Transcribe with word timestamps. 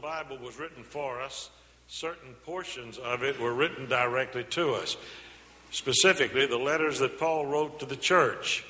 Bible 0.00 0.38
was 0.38 0.58
written 0.58 0.82
for 0.82 1.20
us, 1.20 1.50
certain 1.88 2.34
portions 2.44 2.98
of 2.98 3.22
it 3.22 3.38
were 3.38 3.52
written 3.52 3.86
directly 3.88 4.44
to 4.44 4.72
us. 4.74 4.96
Specifically, 5.70 6.46
the 6.46 6.58
letters 6.58 6.98
that 7.00 7.18
Paul 7.18 7.46
wrote 7.46 7.80
to 7.80 7.86
the 7.86 7.96
church, 7.96 8.64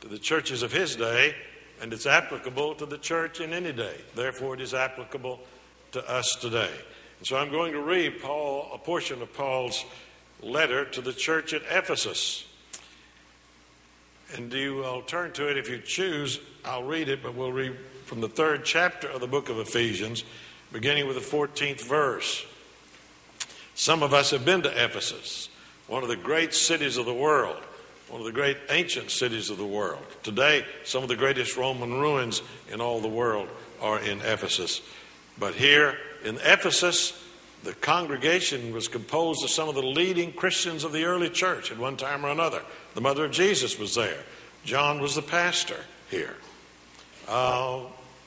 to 0.00 0.08
the 0.08 0.18
churches 0.18 0.62
of 0.62 0.72
his 0.72 0.96
day, 0.96 1.34
and 1.80 1.92
it's 1.92 2.06
applicable 2.06 2.74
to 2.76 2.86
the 2.86 2.98
church 2.98 3.40
in 3.40 3.52
any 3.52 3.72
day. 3.72 3.96
Therefore, 4.14 4.54
it 4.54 4.60
is 4.60 4.74
applicable 4.74 5.40
to 5.92 6.08
us 6.08 6.36
today. 6.40 6.70
And 7.18 7.26
so 7.26 7.36
I'm 7.36 7.50
going 7.50 7.72
to 7.72 7.80
read 7.80 8.22
Paul, 8.22 8.70
a 8.72 8.78
portion 8.78 9.20
of 9.22 9.32
Paul's 9.34 9.84
letter 10.42 10.84
to 10.84 11.00
the 11.00 11.12
church 11.12 11.52
at 11.52 11.62
Ephesus. 11.70 12.46
And 14.34 14.50
do 14.50 14.58
you 14.58 14.76
will 14.76 15.02
turn 15.02 15.32
to 15.32 15.48
it 15.48 15.58
if 15.58 15.68
you 15.68 15.78
choose. 15.78 16.38
I'll 16.64 16.84
read 16.84 17.08
it, 17.08 17.22
but 17.22 17.34
we'll 17.34 17.52
read 17.52 17.76
from 18.04 18.20
the 18.20 18.28
third 18.28 18.64
chapter 18.64 19.08
of 19.08 19.20
the 19.20 19.26
book 19.26 19.48
of 19.48 19.58
Ephesians, 19.58 20.24
beginning 20.72 21.06
with 21.06 21.16
the 21.16 21.36
14th 21.36 21.82
verse. 21.82 22.44
Some 23.74 24.02
of 24.02 24.12
us 24.12 24.30
have 24.30 24.44
been 24.44 24.62
to 24.62 24.84
Ephesus, 24.84 25.48
one 25.86 26.02
of 26.02 26.08
the 26.08 26.16
great 26.16 26.54
cities 26.54 26.96
of 26.96 27.06
the 27.06 27.14
world, 27.14 27.62
one 28.08 28.20
of 28.20 28.26
the 28.26 28.32
great 28.32 28.58
ancient 28.68 29.10
cities 29.10 29.50
of 29.50 29.56
the 29.56 29.66
world. 29.66 30.04
Today, 30.22 30.64
some 30.84 31.02
of 31.02 31.08
the 31.08 31.16
greatest 31.16 31.56
Roman 31.56 31.92
ruins 31.92 32.42
in 32.70 32.80
all 32.80 33.00
the 33.00 33.08
world 33.08 33.48
are 33.80 33.98
in 33.98 34.20
Ephesus. 34.20 34.82
But 35.38 35.54
here 35.54 35.96
in 36.24 36.36
Ephesus, 36.44 37.18
the 37.62 37.72
congregation 37.74 38.72
was 38.72 38.88
composed 38.88 39.44
of 39.44 39.50
some 39.50 39.68
of 39.68 39.74
the 39.74 39.82
leading 39.82 40.32
Christians 40.32 40.84
of 40.84 40.92
the 40.92 41.04
early 41.04 41.30
church 41.30 41.70
at 41.70 41.78
one 41.78 41.96
time 41.96 42.24
or 42.24 42.30
another. 42.30 42.62
The 42.94 43.00
mother 43.00 43.26
of 43.26 43.32
Jesus 43.32 43.78
was 43.78 43.94
there. 43.94 44.22
John 44.64 45.00
was 45.00 45.14
the 45.14 45.22
pastor 45.22 45.76
here. 46.10 46.36
Uh, 47.28 47.80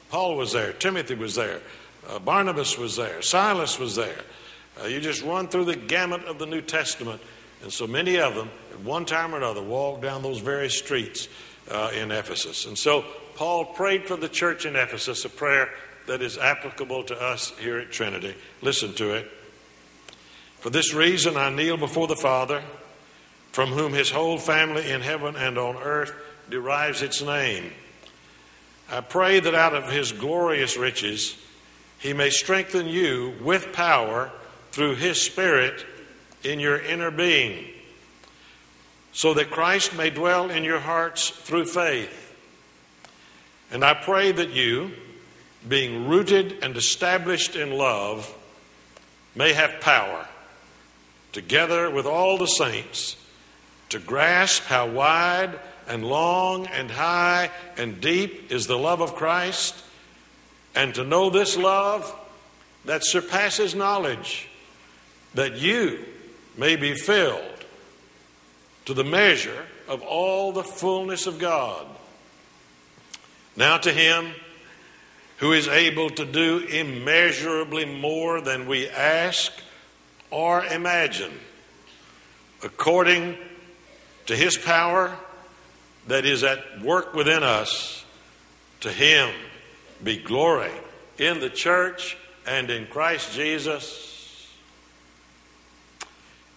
Paul 0.09 0.37
was 0.37 0.53
there. 0.53 0.73
Timothy 0.73 1.15
was 1.15 1.35
there. 1.35 1.61
Uh, 2.07 2.19
Barnabas 2.19 2.77
was 2.77 2.95
there. 2.95 3.21
Silas 3.21 3.79
was 3.79 3.95
there. 3.95 4.21
Uh, 4.81 4.87
you 4.87 4.99
just 4.99 5.23
run 5.23 5.47
through 5.47 5.65
the 5.65 5.75
gamut 5.75 6.25
of 6.25 6.39
the 6.39 6.45
New 6.45 6.61
Testament, 6.61 7.21
and 7.61 7.71
so 7.71 7.87
many 7.87 8.19
of 8.19 8.35
them, 8.35 8.49
at 8.71 8.79
one 8.81 9.05
time 9.05 9.33
or 9.33 9.37
another, 9.37 9.61
walked 9.61 10.01
down 10.01 10.21
those 10.21 10.39
very 10.39 10.69
streets 10.69 11.27
uh, 11.69 11.91
in 11.93 12.11
Ephesus. 12.11 12.65
And 12.65 12.77
so 12.77 13.05
Paul 13.35 13.65
prayed 13.65 14.05
for 14.05 14.17
the 14.17 14.29
church 14.29 14.65
in 14.65 14.75
Ephesus 14.75 15.25
a 15.25 15.29
prayer 15.29 15.69
that 16.07 16.21
is 16.21 16.37
applicable 16.37 17.03
to 17.05 17.21
us 17.21 17.53
here 17.59 17.77
at 17.77 17.91
Trinity. 17.91 18.35
Listen 18.61 18.93
to 18.95 19.13
it. 19.15 19.31
For 20.59 20.69
this 20.69 20.93
reason, 20.93 21.37
I 21.37 21.49
kneel 21.49 21.77
before 21.77 22.07
the 22.07 22.15
Father, 22.15 22.61
from 23.51 23.69
whom 23.69 23.93
his 23.93 24.09
whole 24.09 24.37
family 24.37 24.89
in 24.89 25.01
heaven 25.01 25.35
and 25.35 25.57
on 25.57 25.77
earth 25.77 26.13
derives 26.49 27.01
its 27.01 27.21
name. 27.21 27.71
I 28.89 29.01
pray 29.01 29.39
that 29.39 29.55
out 29.55 29.75
of 29.75 29.89
his 29.89 30.11
glorious 30.11 30.77
riches, 30.77 31.37
he 32.03 32.11
may 32.11 32.29
strengthen 32.29 32.85
you 32.85 33.33
with 33.41 33.71
power 33.71 34.29
through 34.73 34.95
his 34.95 35.21
Spirit 35.21 35.85
in 36.43 36.59
your 36.59 36.77
inner 36.77 37.09
being, 37.09 37.65
so 39.13 39.33
that 39.33 39.49
Christ 39.49 39.95
may 39.95 40.09
dwell 40.09 40.49
in 40.49 40.65
your 40.65 40.81
hearts 40.81 41.29
through 41.29 41.65
faith. 41.65 42.35
And 43.71 43.85
I 43.85 43.93
pray 43.93 44.33
that 44.33 44.49
you, 44.49 44.91
being 45.65 46.09
rooted 46.09 46.61
and 46.61 46.75
established 46.75 47.55
in 47.55 47.71
love, 47.71 48.29
may 49.33 49.53
have 49.53 49.79
power, 49.79 50.27
together 51.31 51.89
with 51.89 52.05
all 52.05 52.37
the 52.37 52.47
saints, 52.47 53.15
to 53.87 53.99
grasp 53.99 54.63
how 54.63 54.89
wide 54.89 55.57
and 55.87 56.03
long 56.03 56.67
and 56.67 56.91
high 56.91 57.49
and 57.77 58.01
deep 58.01 58.51
is 58.51 58.67
the 58.67 58.77
love 58.77 58.99
of 58.99 59.15
Christ, 59.15 59.81
and 60.75 60.95
to 60.95 61.03
know 61.03 61.29
this 61.29 61.57
love 61.57 62.15
that 62.85 63.05
surpasses 63.05 63.75
knowledge, 63.75 64.47
that 65.33 65.57
you 65.57 66.03
may 66.57 66.75
be 66.75 66.93
filled 66.93 67.65
to 68.85 68.93
the 68.93 69.03
measure 69.03 69.65
of 69.87 70.01
all 70.01 70.51
the 70.51 70.63
fullness 70.63 71.27
of 71.27 71.39
God. 71.39 71.87
Now 73.55 73.77
to 73.77 73.91
Him 73.91 74.33
who 75.37 75.51
is 75.51 75.67
able 75.67 76.09
to 76.09 76.25
do 76.25 76.59
immeasurably 76.59 77.85
more 77.85 78.39
than 78.39 78.65
we 78.65 78.87
ask 78.87 79.51
or 80.31 80.65
imagine, 80.65 81.33
according 82.63 83.37
to 84.25 84.35
his 84.35 84.57
power 84.57 85.15
that 86.07 86.25
is 86.25 86.43
at 86.43 86.81
work 86.81 87.13
within 87.13 87.43
us, 87.43 88.05
to 88.79 88.89
him 88.89 89.29
be 90.03 90.17
glory 90.17 90.71
in 91.17 91.39
the 91.39 91.49
church 91.49 92.17
and 92.45 92.69
in 92.69 92.87
Christ 92.87 93.33
Jesus 93.33 94.47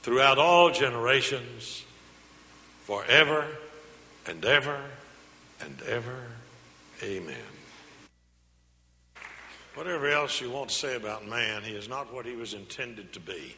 throughout 0.02 0.38
all 0.38 0.70
generations, 0.70 1.84
forever 2.82 3.46
and 4.26 4.44
ever 4.44 4.80
and 5.60 5.80
ever. 5.82 6.26
Amen. 7.02 7.36
Whatever 9.74 10.08
else 10.08 10.40
you 10.40 10.50
want 10.50 10.70
to 10.70 10.74
say 10.74 10.96
about 10.96 11.28
man, 11.28 11.62
he 11.62 11.74
is 11.74 11.88
not 11.88 12.12
what 12.12 12.24
he 12.24 12.34
was 12.34 12.54
intended 12.54 13.12
to 13.12 13.20
be. 13.20 13.54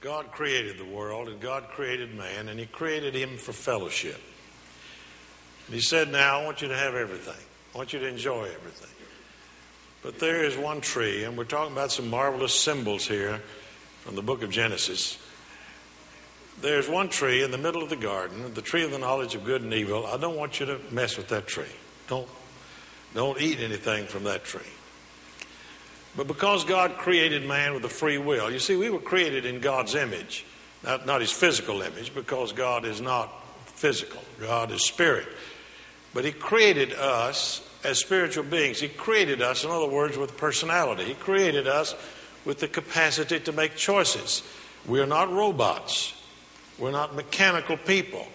God 0.00 0.32
created 0.32 0.78
the 0.78 0.84
world 0.84 1.28
and 1.28 1.38
God 1.40 1.68
created 1.68 2.14
man, 2.14 2.48
and 2.48 2.58
he 2.58 2.66
created 2.66 3.14
him 3.14 3.36
for 3.36 3.52
fellowship. 3.52 4.20
And 5.66 5.74
he 5.74 5.80
said, 5.80 6.10
Now, 6.10 6.40
I 6.40 6.44
want 6.44 6.62
you 6.62 6.68
to 6.68 6.76
have 6.76 6.94
everything, 6.94 7.44
I 7.74 7.78
want 7.78 7.92
you 7.92 8.00
to 8.00 8.06
enjoy 8.06 8.44
everything. 8.44 8.90
But 10.02 10.18
there 10.18 10.44
is 10.44 10.56
one 10.56 10.80
tree, 10.80 11.24
and 11.24 11.38
we're 11.38 11.44
talking 11.44 11.72
about 11.72 11.92
some 11.92 12.10
marvelous 12.10 12.54
symbols 12.54 13.06
here 13.06 13.40
from 14.02 14.16
the 14.16 14.22
book 14.22 14.42
of 14.42 14.50
Genesis. 14.50 15.18
There's 16.60 16.88
one 16.88 17.08
tree 17.08 17.42
in 17.42 17.50
the 17.50 17.58
middle 17.58 17.82
of 17.82 17.88
the 17.88 17.96
garden, 17.96 18.52
the 18.54 18.62
tree 18.62 18.84
of 18.84 18.90
the 18.90 18.98
knowledge 18.98 19.34
of 19.34 19.44
good 19.44 19.62
and 19.62 19.72
evil. 19.72 20.06
I 20.06 20.16
don't 20.16 20.36
want 20.36 20.60
you 20.60 20.66
to 20.66 20.80
mess 20.90 21.16
with 21.16 21.28
that 21.28 21.46
tree. 21.46 21.64
Don't 22.08 22.28
don't 23.14 23.40
eat 23.40 23.60
anything 23.60 24.06
from 24.06 24.24
that 24.24 24.44
tree. 24.44 24.60
But 26.16 26.26
because 26.26 26.64
God 26.64 26.96
created 26.98 27.46
man 27.46 27.74
with 27.74 27.84
a 27.84 27.88
free 27.88 28.18
will, 28.18 28.50
you 28.50 28.58
see, 28.58 28.76
we 28.76 28.90
were 28.90 29.00
created 29.00 29.46
in 29.46 29.60
God's 29.60 29.94
image, 29.94 30.44
not, 30.82 31.06
not 31.06 31.20
his 31.20 31.32
physical 31.32 31.82
image, 31.82 32.14
because 32.14 32.52
God 32.52 32.84
is 32.84 33.00
not 33.00 33.30
physical, 33.66 34.22
God 34.40 34.70
is 34.70 34.82
spirit. 34.82 35.26
But 36.14 36.24
he 36.24 36.32
created 36.32 36.92
us 36.92 37.66
as 37.84 37.98
spiritual 37.98 38.44
beings. 38.44 38.80
He 38.80 38.88
created 38.88 39.42
us, 39.42 39.64
in 39.64 39.70
other 39.70 39.88
words, 39.88 40.16
with 40.16 40.36
personality. 40.36 41.04
He 41.04 41.14
created 41.14 41.66
us 41.66 41.94
with 42.44 42.58
the 42.58 42.68
capacity 42.68 43.40
to 43.40 43.52
make 43.52 43.76
choices. 43.76 44.42
We 44.86 45.00
are 45.00 45.06
not 45.06 45.32
robots, 45.32 46.14
we're 46.78 46.90
not 46.90 47.14
mechanical 47.14 47.76
people. 47.76 48.26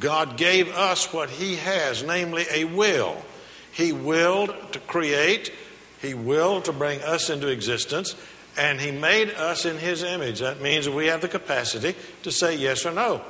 God 0.00 0.36
gave 0.36 0.68
us 0.74 1.12
what 1.12 1.30
He 1.30 1.56
has, 1.56 2.02
namely 2.02 2.44
a 2.50 2.64
will. 2.64 3.22
He 3.72 3.92
willed 3.92 4.54
to 4.72 4.80
create, 4.80 5.52
He 6.02 6.14
willed 6.14 6.64
to 6.64 6.72
bring 6.72 7.00
us 7.02 7.30
into 7.30 7.48
existence, 7.48 8.16
and 8.56 8.80
He 8.80 8.90
made 8.90 9.30
us 9.30 9.64
in 9.64 9.78
His 9.78 10.02
image. 10.02 10.40
That 10.40 10.60
means 10.60 10.88
we 10.88 11.06
have 11.06 11.20
the 11.20 11.28
capacity 11.28 11.94
to 12.22 12.32
say 12.32 12.56
yes 12.56 12.84
or 12.84 12.92
no. 12.92 13.22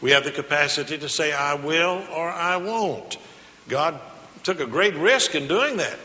We 0.00 0.12
have 0.12 0.24
the 0.24 0.30
capacity 0.30 0.98
to 0.98 1.08
say, 1.08 1.32
I 1.32 1.54
will 1.54 2.04
or 2.14 2.30
I 2.30 2.56
won't. 2.56 3.16
God 3.68 4.00
took 4.42 4.60
a 4.60 4.66
great 4.66 4.94
risk 4.94 5.34
in 5.34 5.48
doing 5.48 5.78
that 5.78 5.98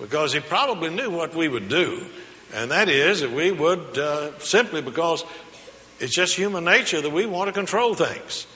because 0.00 0.32
He 0.32 0.40
probably 0.40 0.90
knew 0.90 1.10
what 1.10 1.34
we 1.34 1.48
would 1.48 1.68
do, 1.68 2.04
and 2.54 2.70
that 2.70 2.88
is 2.88 3.20
that 3.20 3.30
we 3.30 3.50
would 3.50 3.98
uh, 3.98 4.38
simply 4.38 4.82
because 4.82 5.24
it's 5.98 6.14
just 6.14 6.34
human 6.34 6.64
nature 6.64 7.00
that 7.00 7.10
we 7.10 7.26
want 7.26 7.48
to 7.48 7.52
control 7.52 7.94
things, 7.94 8.46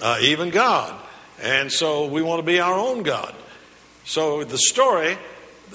uh, 0.00 0.18
even 0.20 0.50
God. 0.50 1.00
And 1.42 1.72
so 1.72 2.06
we 2.06 2.20
want 2.20 2.40
to 2.40 2.46
be 2.46 2.60
our 2.60 2.74
own 2.74 3.02
God. 3.02 3.34
So 4.04 4.44
the 4.44 4.58
story 4.58 5.16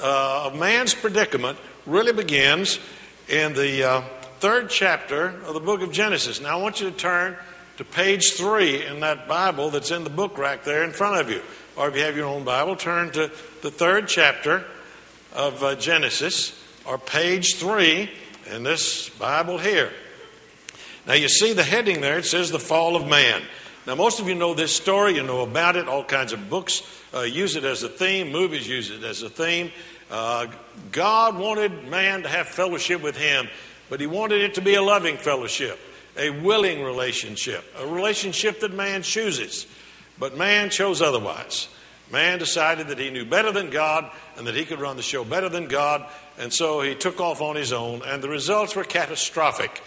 uh, 0.01 0.47
of 0.47 0.59
man's 0.59 0.93
predicament 0.93 1.57
really 1.85 2.13
begins 2.13 2.79
in 3.27 3.53
the 3.53 3.83
uh, 3.83 4.01
third 4.39 4.69
chapter 4.69 5.27
of 5.45 5.53
the 5.53 5.59
book 5.59 5.81
of 5.81 5.91
Genesis. 5.91 6.41
Now 6.41 6.59
I 6.59 6.61
want 6.61 6.81
you 6.81 6.89
to 6.89 6.95
turn 6.95 7.37
to 7.77 7.83
page 7.83 8.33
three 8.33 8.85
in 8.85 9.01
that 9.01 9.27
Bible 9.27 9.69
that's 9.69 9.91
in 9.91 10.03
the 10.03 10.09
book 10.09 10.37
rack 10.37 10.63
there 10.63 10.83
in 10.83 10.91
front 10.91 11.21
of 11.21 11.29
you. 11.29 11.41
Or 11.75 11.89
if 11.89 11.95
you 11.95 12.01
have 12.03 12.15
your 12.15 12.27
own 12.27 12.43
Bible, 12.43 12.75
turn 12.75 13.11
to 13.11 13.31
the 13.61 13.71
third 13.71 14.07
chapter 14.07 14.63
of 15.33 15.61
uh, 15.63 15.75
Genesis, 15.75 16.61
or 16.85 16.97
page 16.97 17.55
three 17.55 18.09
in 18.53 18.63
this 18.63 19.09
Bible 19.09 19.57
here. 19.57 19.91
Now 21.05 21.13
you 21.13 21.27
see 21.27 21.53
the 21.53 21.63
heading 21.63 22.01
there, 22.01 22.19
it 22.19 22.25
says 22.25 22.51
the 22.51 22.59
fall 22.59 22.95
of 22.95 23.07
man. 23.07 23.41
Now, 23.85 23.93
most 23.93 24.19
of 24.19 24.27
you 24.27 24.33
know 24.33 24.55
this 24.55 24.75
story, 24.75 25.15
you 25.15 25.21
know 25.21 25.41
about 25.41 25.75
it, 25.75 25.87
all 25.87 26.03
kinds 26.03 26.33
of 26.33 26.49
books 26.49 26.81
uh, 27.13 27.21
use 27.21 27.55
it 27.55 27.63
as 27.63 27.83
a 27.83 27.89
theme, 27.89 28.31
movies 28.31 28.67
use 28.67 28.89
it 28.89 29.03
as 29.03 29.21
a 29.21 29.29
theme. 29.29 29.71
Uh, 30.09 30.47
God 30.91 31.37
wanted 31.37 31.87
man 31.87 32.23
to 32.23 32.27
have 32.27 32.47
fellowship 32.47 33.03
with 33.03 33.15
Him, 33.15 33.47
but 33.89 33.99
He 33.99 34.07
wanted 34.07 34.41
it 34.41 34.55
to 34.55 34.61
be 34.61 34.73
a 34.73 34.81
loving 34.81 35.17
fellowship, 35.17 35.79
a 36.17 36.29
willing 36.29 36.83
relationship, 36.83 37.63
a 37.77 37.87
relationship 37.87 38.59
that 38.61 38.73
man 38.73 39.01
chooses. 39.01 39.67
But 40.17 40.37
man 40.37 40.69
chose 40.69 41.01
otherwise. 41.01 41.67
Man 42.11 42.39
decided 42.39 42.87
that 42.89 42.99
he 42.99 43.09
knew 43.09 43.25
better 43.25 43.51
than 43.51 43.69
God 43.69 44.09
and 44.37 44.47
that 44.47 44.55
he 44.55 44.65
could 44.65 44.79
run 44.79 44.95
the 44.95 45.03
show 45.03 45.23
better 45.23 45.49
than 45.49 45.67
God, 45.67 46.05
and 46.37 46.53
so 46.53 46.81
he 46.81 46.95
took 46.95 47.19
off 47.19 47.41
on 47.41 47.55
his 47.55 47.73
own, 47.73 48.01
and 48.05 48.21
the 48.21 48.29
results 48.29 48.75
were 48.75 48.83
catastrophic. 48.83 49.81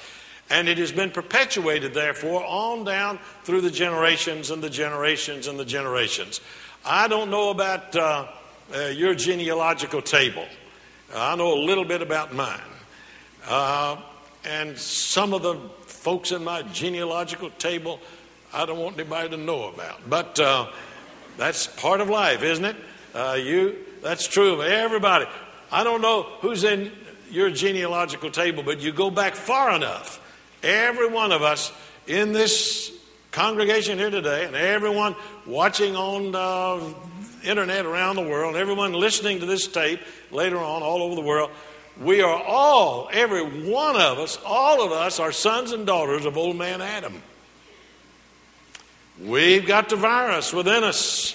And 0.50 0.66
it 0.66 0.78
has 0.78 0.92
been 0.92 1.10
perpetuated, 1.10 1.92
therefore, 1.92 2.42
on 2.44 2.84
down 2.84 3.18
through 3.44 3.60
the 3.60 3.70
generations 3.70 4.50
and 4.50 4.62
the 4.62 4.70
generations 4.70 5.46
and 5.46 5.58
the 5.58 5.64
generations. 5.64 6.40
I 6.86 7.06
don't 7.06 7.30
know 7.30 7.50
about 7.50 7.94
uh, 7.94 8.26
uh, 8.74 8.78
your 8.86 9.14
genealogical 9.14 10.00
table. 10.00 10.46
I 11.14 11.36
know 11.36 11.52
a 11.52 11.60
little 11.60 11.84
bit 11.84 12.00
about 12.00 12.34
mine. 12.34 12.60
Uh, 13.46 13.96
and 14.44 14.78
some 14.78 15.34
of 15.34 15.42
the 15.42 15.60
folks 16.08 16.32
in 16.32 16.42
my 16.42 16.62
genealogical 16.62 17.50
table, 17.58 18.00
I 18.50 18.64
don't 18.64 18.78
want 18.78 18.98
anybody 18.98 19.28
to 19.28 19.36
know 19.36 19.68
about. 19.68 20.08
But 20.08 20.40
uh, 20.40 20.70
that's 21.36 21.66
part 21.66 22.00
of 22.00 22.08
life, 22.08 22.42
isn't 22.42 22.64
it? 22.64 22.76
Uh, 23.14 23.36
you, 23.38 23.76
that's 24.02 24.26
true 24.26 24.54
of 24.54 24.60
everybody. 24.60 25.26
I 25.70 25.84
don't 25.84 26.00
know 26.00 26.22
who's 26.40 26.64
in 26.64 26.92
your 27.30 27.50
genealogical 27.50 28.30
table, 28.30 28.62
but 28.62 28.80
you 28.80 28.90
go 28.90 29.10
back 29.10 29.34
far 29.34 29.76
enough. 29.76 30.18
Every 30.62 31.08
one 31.08 31.30
of 31.30 31.42
us 31.42 31.74
in 32.06 32.32
this 32.32 32.90
congregation 33.30 33.98
here 33.98 34.08
today, 34.08 34.46
and 34.46 34.56
everyone 34.56 35.14
watching 35.46 35.94
on 35.94 36.32
the 36.32 36.94
internet 37.46 37.84
around 37.84 38.16
the 38.16 38.22
world, 38.22 38.56
everyone 38.56 38.94
listening 38.94 39.40
to 39.40 39.46
this 39.46 39.68
tape 39.68 40.00
later 40.30 40.56
on 40.56 40.82
all 40.82 41.02
over 41.02 41.14
the 41.14 41.20
world, 41.20 41.50
we 42.00 42.22
are 42.22 42.42
all, 42.42 43.08
every 43.12 43.42
one 43.42 43.96
of 43.96 44.18
us, 44.18 44.38
all 44.44 44.84
of 44.84 44.92
us 44.92 45.18
are 45.18 45.32
sons 45.32 45.72
and 45.72 45.86
daughters 45.86 46.24
of 46.24 46.36
old 46.36 46.56
man 46.56 46.80
Adam. 46.80 47.22
We've 49.20 49.66
got 49.66 49.88
the 49.88 49.96
virus 49.96 50.52
within 50.52 50.84
us, 50.84 51.34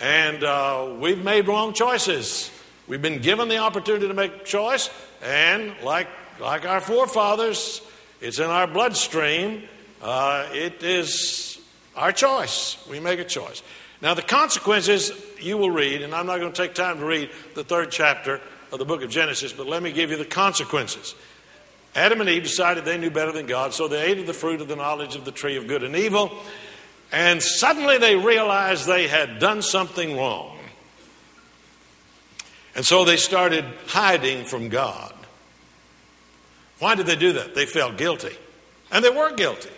and 0.00 0.42
uh, 0.42 0.94
we've 0.98 1.22
made 1.22 1.46
wrong 1.46 1.74
choices. 1.74 2.50
We've 2.88 3.02
been 3.02 3.20
given 3.20 3.48
the 3.48 3.58
opportunity 3.58 4.08
to 4.08 4.14
make 4.14 4.46
choice, 4.46 4.88
and 5.22 5.74
like, 5.82 6.08
like 6.40 6.64
our 6.64 6.80
forefathers, 6.80 7.82
it's 8.22 8.38
in 8.38 8.46
our 8.46 8.66
bloodstream. 8.66 9.64
Uh, 10.00 10.48
it 10.52 10.82
is 10.82 11.60
our 11.94 12.12
choice. 12.12 12.78
We 12.88 12.98
make 12.98 13.20
a 13.20 13.24
choice. 13.24 13.62
Now, 14.00 14.14
the 14.14 14.22
consequences 14.22 15.12
you 15.38 15.58
will 15.58 15.70
read, 15.70 16.00
and 16.00 16.14
I'm 16.14 16.26
not 16.26 16.40
going 16.40 16.52
to 16.52 16.62
take 16.62 16.74
time 16.74 16.98
to 16.98 17.04
read 17.04 17.30
the 17.54 17.62
third 17.62 17.90
chapter 17.90 18.40
of 18.72 18.78
the 18.78 18.84
book 18.84 19.02
of 19.02 19.10
Genesis, 19.10 19.52
but 19.52 19.66
let 19.66 19.82
me 19.82 19.92
give 19.92 20.10
you 20.10 20.16
the 20.16 20.24
consequences. 20.24 21.14
Adam 21.94 22.20
and 22.22 22.30
Eve 22.30 22.42
decided 22.42 22.84
they 22.84 22.96
knew 22.96 23.10
better 23.10 23.32
than 23.32 23.46
God, 23.46 23.74
so 23.74 23.86
they 23.86 24.02
ate 24.02 24.18
of 24.18 24.26
the 24.26 24.32
fruit 24.32 24.62
of 24.62 24.68
the 24.68 24.76
knowledge 24.76 25.14
of 25.14 25.26
the 25.26 25.30
tree 25.30 25.56
of 25.56 25.66
good 25.66 25.82
and 25.82 25.94
evil, 25.94 26.32
and 27.12 27.42
suddenly 27.42 27.98
they 27.98 28.16
realized 28.16 28.86
they 28.86 29.06
had 29.06 29.38
done 29.38 29.60
something 29.60 30.16
wrong. 30.16 30.58
And 32.74 32.86
so 32.86 33.04
they 33.04 33.18
started 33.18 33.66
hiding 33.86 34.46
from 34.46 34.70
God. 34.70 35.12
Why 36.78 36.94
did 36.94 37.04
they 37.04 37.16
do 37.16 37.34
that? 37.34 37.54
They 37.54 37.66
felt 37.66 37.98
guilty. 37.98 38.34
And 38.90 39.04
they 39.04 39.10
were 39.10 39.34
guilty. 39.34 39.68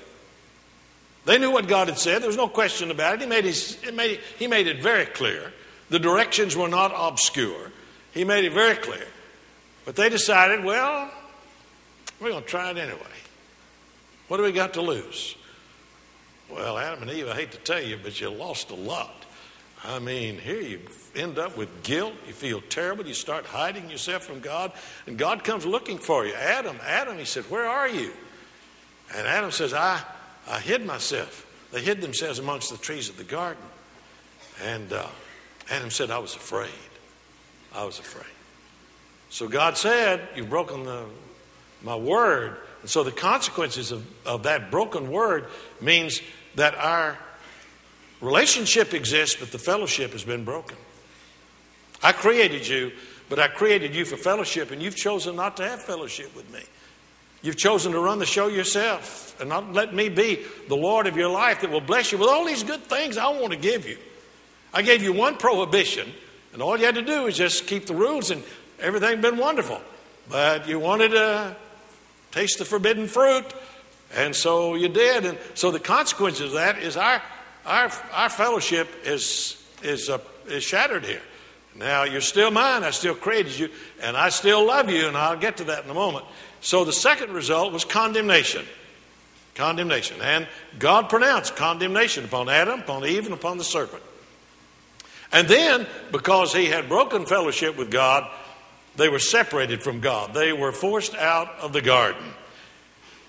They 1.24 1.38
knew 1.38 1.50
what 1.50 1.66
God 1.66 1.88
had 1.88 1.98
said. 1.98 2.22
There 2.22 2.28
was 2.28 2.36
no 2.36 2.48
question 2.48 2.92
about 2.92 3.14
it. 3.14 3.20
He 3.22 3.26
made, 3.26 3.44
his, 3.44 3.78
made, 3.92 4.20
he 4.38 4.46
made 4.46 4.68
it 4.68 4.80
very 4.80 5.06
clear. 5.06 5.52
The 5.90 5.98
directions 5.98 6.56
were 6.56 6.68
not 6.68 6.92
obscure. 6.94 7.72
He 8.14 8.24
made 8.24 8.44
it 8.44 8.52
very 8.52 8.76
clear. 8.76 9.06
But 9.84 9.96
they 9.96 10.08
decided, 10.08 10.64
well, 10.64 11.10
we're 12.20 12.30
going 12.30 12.44
to 12.44 12.48
try 12.48 12.70
it 12.70 12.78
anyway. 12.78 13.00
What 14.28 14.38
do 14.38 14.44
we 14.44 14.52
got 14.52 14.74
to 14.74 14.80
lose? 14.80 15.36
Well, 16.50 16.78
Adam 16.78 17.02
and 17.02 17.10
Eve, 17.10 17.28
I 17.28 17.34
hate 17.34 17.52
to 17.52 17.58
tell 17.58 17.82
you, 17.82 17.98
but 18.02 18.18
you 18.20 18.30
lost 18.30 18.70
a 18.70 18.74
lot. 18.74 19.24
I 19.84 19.98
mean, 19.98 20.38
here 20.38 20.60
you 20.60 20.80
end 21.14 21.38
up 21.38 21.58
with 21.58 21.82
guilt. 21.82 22.14
You 22.26 22.32
feel 22.32 22.62
terrible. 22.62 23.06
You 23.06 23.12
start 23.12 23.44
hiding 23.44 23.90
yourself 23.90 24.24
from 24.24 24.40
God. 24.40 24.72
And 25.06 25.18
God 25.18 25.44
comes 25.44 25.66
looking 25.66 25.98
for 25.98 26.24
you. 26.24 26.32
Adam, 26.34 26.78
Adam, 26.82 27.18
he 27.18 27.26
said, 27.26 27.44
Where 27.44 27.66
are 27.66 27.88
you? 27.88 28.12
And 29.14 29.26
Adam 29.26 29.50
says, 29.50 29.74
I, 29.74 30.00
I 30.48 30.60
hid 30.60 30.86
myself. 30.86 31.46
They 31.70 31.82
hid 31.82 32.00
themselves 32.00 32.38
amongst 32.38 32.70
the 32.70 32.78
trees 32.78 33.10
of 33.10 33.18
the 33.18 33.24
garden. 33.24 33.62
And 34.62 34.90
uh, 34.92 35.06
Adam 35.70 35.90
said, 35.90 36.10
I 36.10 36.18
was 36.18 36.34
afraid. 36.34 36.70
I 37.74 37.84
was 37.84 37.98
afraid. 37.98 38.30
So 39.30 39.48
God 39.48 39.76
said, 39.76 40.28
You've 40.36 40.50
broken 40.50 40.84
the, 40.84 41.04
my 41.82 41.96
word. 41.96 42.56
And 42.82 42.90
so 42.90 43.02
the 43.02 43.12
consequences 43.12 43.92
of, 43.92 44.06
of 44.26 44.44
that 44.44 44.70
broken 44.70 45.10
word 45.10 45.46
means 45.80 46.20
that 46.54 46.74
our 46.76 47.18
relationship 48.20 48.94
exists, 48.94 49.36
but 49.38 49.50
the 49.50 49.58
fellowship 49.58 50.12
has 50.12 50.24
been 50.24 50.44
broken. 50.44 50.76
I 52.02 52.12
created 52.12 52.68
you, 52.68 52.92
but 53.28 53.38
I 53.38 53.48
created 53.48 53.94
you 53.94 54.04
for 54.04 54.16
fellowship, 54.16 54.70
and 54.70 54.82
you've 54.82 54.96
chosen 54.96 55.36
not 55.36 55.56
to 55.56 55.68
have 55.68 55.82
fellowship 55.82 56.36
with 56.36 56.52
me. 56.52 56.60
You've 57.42 57.56
chosen 57.56 57.92
to 57.92 58.00
run 58.00 58.18
the 58.18 58.26
show 58.26 58.48
yourself 58.48 59.38
and 59.38 59.50
not 59.50 59.72
let 59.72 59.92
me 59.92 60.08
be 60.08 60.44
the 60.68 60.76
Lord 60.76 61.06
of 61.06 61.16
your 61.16 61.28
life 61.28 61.60
that 61.60 61.70
will 61.70 61.80
bless 61.80 62.10
you 62.10 62.18
with 62.18 62.28
all 62.28 62.44
these 62.46 62.62
good 62.62 62.82
things 62.84 63.18
I 63.18 63.28
want 63.28 63.52
to 63.52 63.58
give 63.58 63.86
you. 63.86 63.98
I 64.72 64.80
gave 64.82 65.02
you 65.02 65.12
one 65.12 65.36
prohibition, 65.36 66.10
and 66.54 66.62
all 66.62 66.78
you 66.78 66.86
had 66.86 66.94
to 66.94 67.02
do 67.02 67.24
was 67.24 67.36
just 67.36 67.66
keep 67.66 67.86
the 67.86 67.94
rules, 67.94 68.30
and 68.30 68.42
everything 68.78 69.10
had 69.10 69.20
been 69.22 69.36
wonderful. 69.36 69.80
But 70.30 70.68
you 70.68 70.78
wanted 70.78 71.10
to 71.10 71.56
taste 72.30 72.58
the 72.58 72.64
forbidden 72.64 73.08
fruit, 73.08 73.44
and 74.14 74.34
so 74.34 74.76
you 74.76 74.88
did. 74.88 75.26
And 75.26 75.36
so 75.54 75.72
the 75.72 75.80
consequence 75.80 76.40
of 76.40 76.52
that 76.52 76.78
is 76.78 76.96
our 76.96 77.20
our 77.66 77.90
our 78.12 78.30
fellowship 78.30 78.88
is 79.04 79.62
is 79.82 80.08
uh, 80.08 80.18
is 80.46 80.62
shattered 80.62 81.04
here. 81.04 81.22
Now 81.74 82.04
you're 82.04 82.20
still 82.20 82.52
mine. 82.52 82.84
I 82.84 82.90
still 82.90 83.16
created 83.16 83.58
you, 83.58 83.68
and 84.00 84.16
I 84.16 84.28
still 84.28 84.64
love 84.64 84.88
you, 84.88 85.08
and 85.08 85.16
I'll 85.16 85.36
get 85.36 85.56
to 85.56 85.64
that 85.64 85.84
in 85.84 85.90
a 85.90 85.94
moment. 85.94 86.24
So 86.60 86.84
the 86.84 86.92
second 86.92 87.32
result 87.32 87.72
was 87.72 87.84
condemnation. 87.84 88.64
Condemnation. 89.56 90.20
And 90.22 90.46
God 90.78 91.08
pronounced 91.08 91.56
condemnation 91.56 92.24
upon 92.24 92.48
Adam, 92.48 92.80
upon 92.80 93.04
Eve, 93.04 93.24
and 93.24 93.34
upon 93.34 93.58
the 93.58 93.64
serpent. 93.64 94.02
And 95.34 95.48
then, 95.48 95.88
because 96.12 96.54
he 96.54 96.66
had 96.66 96.88
broken 96.88 97.26
fellowship 97.26 97.76
with 97.76 97.90
God, 97.90 98.30
they 98.94 99.08
were 99.08 99.18
separated 99.18 99.82
from 99.82 99.98
God. 99.98 100.32
They 100.32 100.52
were 100.52 100.70
forced 100.70 101.16
out 101.16 101.50
of 101.60 101.72
the 101.72 101.82
garden. 101.82 102.22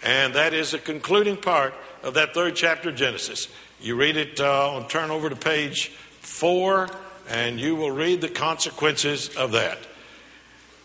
And 0.04 0.36
that 0.36 0.54
is 0.54 0.72
the 0.72 0.78
concluding 0.78 1.36
part 1.36 1.74
of 2.04 2.14
that 2.14 2.36
third 2.36 2.56
chapter 2.56 2.90
of 2.90 2.96
Genesis. 2.96 3.48
You 3.82 3.96
read 3.96 4.18
it, 4.18 4.40
uh, 4.40 4.84
turn 4.88 5.10
over 5.10 5.32
to 5.32 5.36
page 5.36 5.88
four, 6.22 6.90
and 7.28 7.60
you 7.60 7.76
will 7.76 7.90
read 7.90 8.22
the 8.22 8.30
consequences 8.30 9.36
of 9.36 9.54
that. 9.54 9.80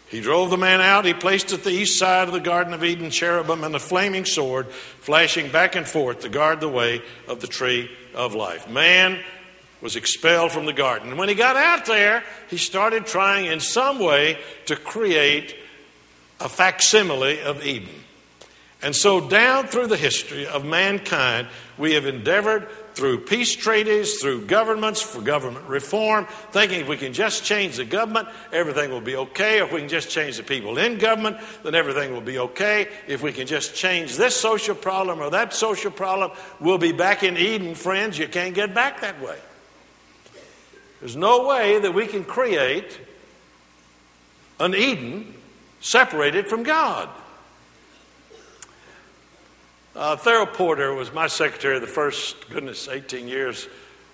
He 0.09 0.23
drove 0.23 0.49
the 0.49 0.57
man 0.57 0.81
out. 0.81 1.05
He 1.05 1.13
placed 1.13 1.53
at 1.53 1.65
the 1.65 1.71
east 1.71 1.99
side 1.99 2.29
of 2.29 2.35
the 2.35 2.41
Garden 2.41 2.73
of 2.73 2.83
Eden 2.83 3.11
cherubim 3.11 3.63
and 3.63 3.77
a 3.77 3.79
flaming 3.79 4.25
sword 4.25 4.69
flashing 4.69 5.53
back 5.53 5.77
and 5.77 5.87
forth 5.87 6.21
to 6.21 6.31
guard 6.31 6.61
the 6.61 6.69
way 6.69 7.03
of 7.29 7.43
the 7.43 7.47
tree 7.47 7.91
of 8.15 8.35
life. 8.35 8.71
Man 8.71 9.21
was 9.81 9.97
expelled 9.97 10.53
from 10.53 10.67
the 10.67 10.73
garden. 10.73 11.09
And 11.11 11.19
when 11.19 11.29
he 11.29 11.35
got 11.35 11.57
out 11.57 11.87
there, 11.87 12.23
he 12.49 12.57
started 12.57 13.07
trying 13.07 13.47
in 13.47 13.61
some 13.61 13.99
way 13.99 14.39
to 14.67 14.77
create 14.77 15.57
a 16.39 16.49
facsimile 16.49 17.41
of 17.41 17.65
Eden. 17.65 17.89
And 18.83 18.97
so, 18.97 19.29
down 19.29 19.67
through 19.67 19.89
the 19.89 19.97
history 19.97 20.47
of 20.47 20.65
mankind, 20.65 21.49
we 21.77 21.95
have 21.95 22.07
endeavored 22.07 22.67
through 22.95 23.21
peace 23.21 23.55
treaties, 23.55 24.21
through 24.21 24.47
governments, 24.47 25.03
for 25.03 25.21
government 25.21 25.67
reform, 25.67 26.27
thinking 26.51 26.81
if 26.81 26.89
we 26.89 26.97
can 26.97 27.13
just 27.13 27.45
change 27.45 27.77
the 27.77 27.85
government, 27.85 28.29
everything 28.53 28.91
will 28.91 29.03
be 29.03 29.17
okay. 29.17 29.59
If 29.61 29.71
we 29.71 29.81
can 29.81 29.89
just 29.89 30.11
change 30.11 30.39
the 30.39 30.43
people 30.43 30.79
in 30.79 30.99
government, 30.99 31.37
then 31.63 31.75
everything 31.75 32.13
will 32.13 32.21
be 32.23 32.39
okay. 32.39 32.89
If 33.07 33.23
we 33.23 33.33
can 33.33 33.47
just 33.47 33.75
change 33.75 34.17
this 34.17 34.35
social 34.35 34.75
problem 34.75 35.21
or 35.21 35.31
that 35.31 35.53
social 35.53 35.91
problem, 35.91 36.31
we'll 36.59 36.79
be 36.79 36.93
back 36.93 37.23
in 37.23 37.37
Eden, 37.37 37.75
friends. 37.75 38.19
You 38.19 38.29
can't 38.29 38.55
get 38.55 38.75
back 38.75 39.03
that 39.03 39.21
way. 39.21 39.37
There's 41.01 41.17
no 41.17 41.47
way 41.47 41.79
that 41.79 41.93
we 41.93 42.07
can 42.07 42.25
create 42.25 43.01
an 44.59 44.75
Eden 44.75 45.35
separated 45.81 46.47
from 46.47 46.63
God. 46.63 47.09
Uh, 49.97 50.17
Thera 50.17 50.47
Porter 50.47 50.95
was 50.95 51.13
my 51.13 51.27
secretary 51.27 51.79
the 51.79 51.87
first, 51.87 52.49
goodness, 52.51 52.87
18 52.87 53.27
years 53.27 53.67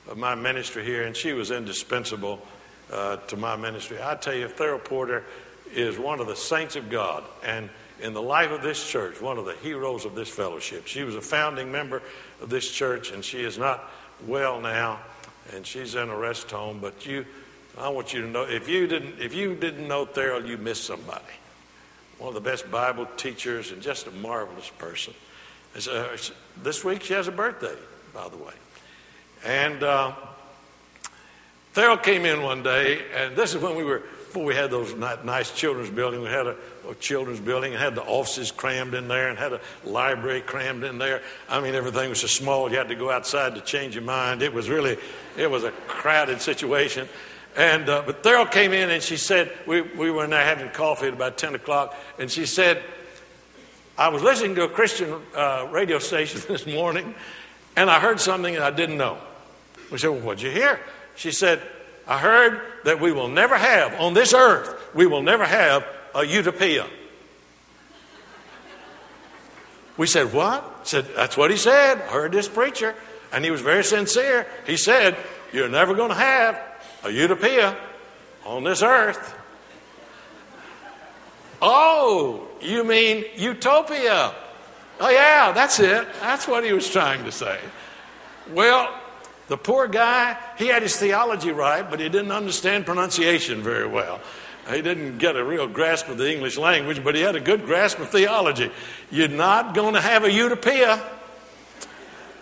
of 0.09 0.16
my 0.16 0.35
ministry 0.35 0.85
here, 0.85 1.02
and 1.02 1.16
she 1.16 1.33
was 1.33 1.50
indispensable 1.50 2.40
uh, 2.93 3.16
to 3.16 3.37
my 3.37 3.57
ministry. 3.57 3.99
I 4.00 4.14
tell 4.14 4.35
you, 4.35 4.47
Thera 4.47 4.83
Porter 4.83 5.25
is 5.73 5.99
one 5.99 6.21
of 6.21 6.28
the 6.28 6.37
saints 6.37 6.76
of 6.76 6.88
God, 6.88 7.25
and 7.45 7.69
in 8.00 8.14
the 8.14 8.23
life 8.23 8.52
of 8.52 8.62
this 8.62 8.88
church, 8.88 9.21
one 9.21 9.38
of 9.38 9.45
the 9.45 9.55
heroes 9.55 10.05
of 10.05 10.14
this 10.14 10.28
fellowship. 10.28 10.87
She 10.87 11.02
was 11.02 11.16
a 11.16 11.21
founding 11.21 11.73
member 11.73 12.02
of 12.40 12.49
this 12.49 12.71
church, 12.71 13.11
and 13.11 13.25
she 13.25 13.43
is 13.43 13.59
not 13.59 13.90
well 14.26 14.61
now 14.61 15.00
and 15.55 15.67
she's 15.67 15.95
in 15.95 16.09
a 16.09 16.17
rest 16.17 16.50
home. 16.50 16.79
But 16.81 17.07
you, 17.07 17.26
I 17.79 17.88
want 17.88 18.12
you 18.12 18.23
to 18.23 18.29
know 18.29 18.43
if 18.43 18.69
you 18.69 18.87
didn't 18.87 19.21
if 19.21 19.35
you 19.35 19.55
didn't 19.55 19.87
know 19.87 20.07
Thera, 20.07 20.47
you 20.47 20.57
missed 20.57 20.85
somebody. 20.85 21.25
One 22.19 22.29
of 22.29 22.35
the 22.35 22.41
best 22.41 22.71
Bible 22.71 23.07
teachers 23.17 23.73
and 23.73 23.83
just 23.83 24.07
a 24.07 24.11
marvelous 24.11 24.71
person. 24.79 25.15
Uh, 25.91 26.17
this 26.62 26.83
week 26.83 27.03
she 27.03 27.12
has 27.12 27.29
a 27.29 27.33
birthday, 27.33 27.76
by 28.15 28.29
the 28.31 28.37
way, 28.38 28.55
and 29.45 29.83
uh, 29.83 30.15
came 32.03 32.25
in 32.25 32.43
one 32.43 32.62
day, 32.62 33.03
and 33.15 33.37
this 33.37 33.55
is 33.55 33.61
when 33.61 33.76
we 33.76 33.85
were, 33.85 34.03
before 34.37 34.49
we 34.49 34.55
had 34.55 34.71
those 34.71 34.95
nice 35.25 35.50
children's 35.50 35.88
building, 35.88 36.21
we 36.21 36.28
had 36.28 36.47
a, 36.47 36.55
a 36.90 36.95
children's 36.97 37.40
building 37.40 37.73
and 37.73 37.83
had 37.83 37.95
the 37.95 38.02
offices 38.02 38.50
crammed 38.52 38.93
in 38.93 39.09
there 39.09 39.31
and 39.31 39.38
had 39.38 39.55
a 39.55 39.61
library 39.83 40.43
crammed 40.43 40.85
in 40.85 40.99
there. 40.99 41.23
I 41.49 41.59
mean, 41.62 41.75
everything 41.75 42.11
was 42.11 42.21
so 42.21 42.26
small, 42.26 42.71
you 42.71 42.76
had 42.76 42.88
to 42.88 42.95
go 42.95 43.11
outside 43.11 43.55
to 43.55 43.62
change 43.62 43.95
your 43.95 44.05
mind. 44.05 44.43
It 44.43 44.52
was 44.52 44.69
really, 44.69 44.99
it 45.38 45.50
was 45.50 45.64
a 45.64 45.71
crowded 45.71 46.43
situation. 46.43 47.09
And, 47.57 47.88
uh, 47.88 48.02
but 48.05 48.23
Theron 48.23 48.49
came 48.49 48.75
in 48.75 48.90
and 48.90 49.02
she 49.02 49.16
said, 49.16 49.50
we, 49.66 49.81
we 49.81 50.11
were 50.11 50.25
in 50.25 50.31
there 50.31 50.45
having 50.45 50.69
coffee 50.69 51.07
at 51.07 51.14
about 51.14 51.38
10 51.38 51.55
o'clock, 51.55 51.97
and 52.19 52.31
she 52.31 52.45
said, 52.45 52.83
I 53.97 54.09
was 54.09 54.23
listening 54.23 54.55
to 54.57 54.64
a 54.64 54.69
Christian 54.69 55.19
uh, 55.35 55.66
radio 55.71 55.99
station 55.99 56.43
this 56.49 56.66
morning, 56.66 57.14
and 57.75 57.88
I 57.88 58.00
heard 58.00 58.21
something 58.21 58.52
that 58.52 58.62
I 58.62 58.71
didn't 58.71 58.99
know. 58.99 59.16
We 59.90 59.97
said, 59.97 60.11
Well, 60.11 60.21
what'd 60.21 60.43
you 60.43 60.50
hear? 60.50 60.78
She 61.14 61.33
said, 61.33 61.62
I 62.07 62.19
heard 62.19 62.61
that 62.85 63.01
we 63.01 63.13
will 63.13 63.29
never 63.29 63.57
have, 63.57 64.01
on 64.01 64.15
this 64.15 64.33
earth, 64.33 64.75
we 64.95 65.07
will 65.07 65.23
never 65.23 65.45
have 65.45 65.87
a 66.15 66.25
utopia. 66.25 66.87
We 69.97 70.07
said, 70.07 70.33
What? 70.33 70.87
said, 70.87 71.07
That's 71.17 71.37
what 71.37 71.51
he 71.51 71.57
said. 71.57 72.01
I 72.03 72.13
heard 72.13 72.33
this 72.33 72.49
preacher. 72.49 72.95
And 73.33 73.45
he 73.45 73.51
was 73.51 73.61
very 73.61 73.83
sincere. 73.83 74.47
He 74.67 74.77
said, 74.77 75.17
You're 75.53 75.69
never 75.69 75.95
going 75.95 76.11
to 76.11 76.17
have 76.17 76.61
a 77.03 77.11
utopia 77.11 77.77
on 78.45 78.65
this 78.65 78.83
earth. 78.83 79.35
Oh, 81.61 82.47
you 82.61 82.85
mean 82.85 83.25
utopia? 83.37 84.35
Oh, 85.01 85.11
yeah, 85.11 85.53
that's 85.53 85.81
it. 85.81 86.07
That's 86.21 86.47
what 86.47 86.65
he 86.65 86.73
was 86.73 86.89
trying 86.89 87.25
to 87.25 87.33
say. 87.33 87.59
Well, 88.53 88.95
the 89.49 89.57
poor 89.57 89.87
guy, 89.87 90.37
he 90.59 90.67
had 90.67 90.83
his 90.83 90.97
theology 90.97 91.50
right, 91.50 91.88
but 91.88 92.00
he 92.00 92.09
didn't 92.09 92.33
understand 92.33 92.87
pronunciation 92.87 93.62
very 93.62 93.87
well. 93.87 94.21
He 94.71 94.83
didn't 94.83 95.19
get 95.19 95.37
a 95.37 95.45
real 95.45 95.69
grasp 95.69 96.09
of 96.09 96.19
the 96.19 96.33
English 96.33 96.59
language, 96.59 97.05
but 97.05 97.15
he 97.15 97.21
had 97.21 97.37
a 97.37 97.41
good 97.41 97.67
grasp 97.67 98.00
of 98.00 98.09
theology. 98.09 98.71
You're 99.11 99.29
not 99.29 99.75
going 99.75 99.95
to 99.95 100.00
have 100.00 100.25
a 100.25 100.33
utopia, 100.33 101.00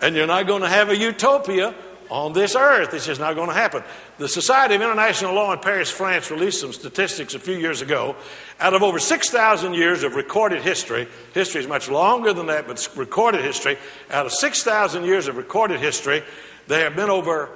and 0.00 0.16
you're 0.16 0.26
not 0.26 0.46
going 0.46 0.62
to 0.62 0.68
have 0.68 0.88
a 0.88 0.96
utopia 0.96 1.74
on 2.10 2.32
this 2.32 2.54
earth. 2.54 2.94
It's 2.94 3.06
just 3.06 3.20
not 3.20 3.34
going 3.34 3.48
to 3.48 3.54
happen. 3.54 3.82
The 4.18 4.28
Society 4.28 4.74
of 4.74 4.82
International 4.82 5.34
Law 5.34 5.52
in 5.52 5.58
Paris, 5.58 5.90
France 5.90 6.30
released 6.30 6.60
some 6.60 6.72
statistics 6.72 7.34
a 7.34 7.38
few 7.38 7.56
years 7.56 7.82
ago. 7.82 8.16
Out 8.60 8.72
of 8.72 8.82
over 8.82 8.98
6,000 8.98 9.74
years 9.74 10.02
of 10.02 10.14
recorded 10.14 10.62
history, 10.62 11.08
history 11.34 11.60
is 11.60 11.66
much 11.66 11.90
longer 11.90 12.32
than 12.32 12.46
that, 12.46 12.66
but 12.66 12.88
recorded 12.96 13.42
history, 13.42 13.76
out 14.10 14.26
of 14.26 14.32
6,000 14.32 15.04
years 15.04 15.28
of 15.28 15.36
recorded 15.36 15.80
history, 15.80 16.22
there 16.66 16.84
have 16.84 16.96
been 16.96 17.10
over 17.10 17.50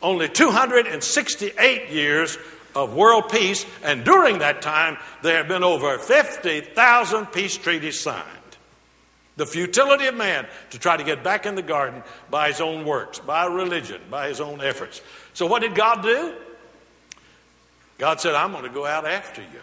only 0.00 0.28
268 0.28 1.90
years 1.90 2.38
of 2.74 2.94
world 2.94 3.28
peace, 3.28 3.66
and 3.84 4.04
during 4.04 4.38
that 4.38 4.62
time, 4.62 4.96
there 5.22 5.36
have 5.36 5.48
been 5.48 5.62
over 5.62 5.98
50,000 5.98 7.26
peace 7.26 7.56
treaties 7.56 8.00
signed. 8.00 8.26
The 9.36 9.46
futility 9.46 10.06
of 10.06 10.14
man 10.14 10.46
to 10.70 10.78
try 10.78 10.96
to 10.96 11.04
get 11.04 11.22
back 11.22 11.46
in 11.46 11.54
the 11.54 11.62
garden 11.62 12.02
by 12.30 12.48
his 12.48 12.60
own 12.60 12.84
works, 12.84 13.18
by 13.18 13.46
religion, 13.46 14.00
by 14.10 14.28
his 14.28 14.40
own 14.40 14.60
efforts. 14.60 15.00
So, 15.34 15.46
what 15.46 15.62
did 15.62 15.74
God 15.74 16.02
do? 16.02 16.34
God 17.98 18.20
said, 18.20 18.34
I'm 18.34 18.52
going 18.52 18.64
to 18.64 18.70
go 18.70 18.84
out 18.84 19.06
after 19.06 19.40
you. 19.40 19.60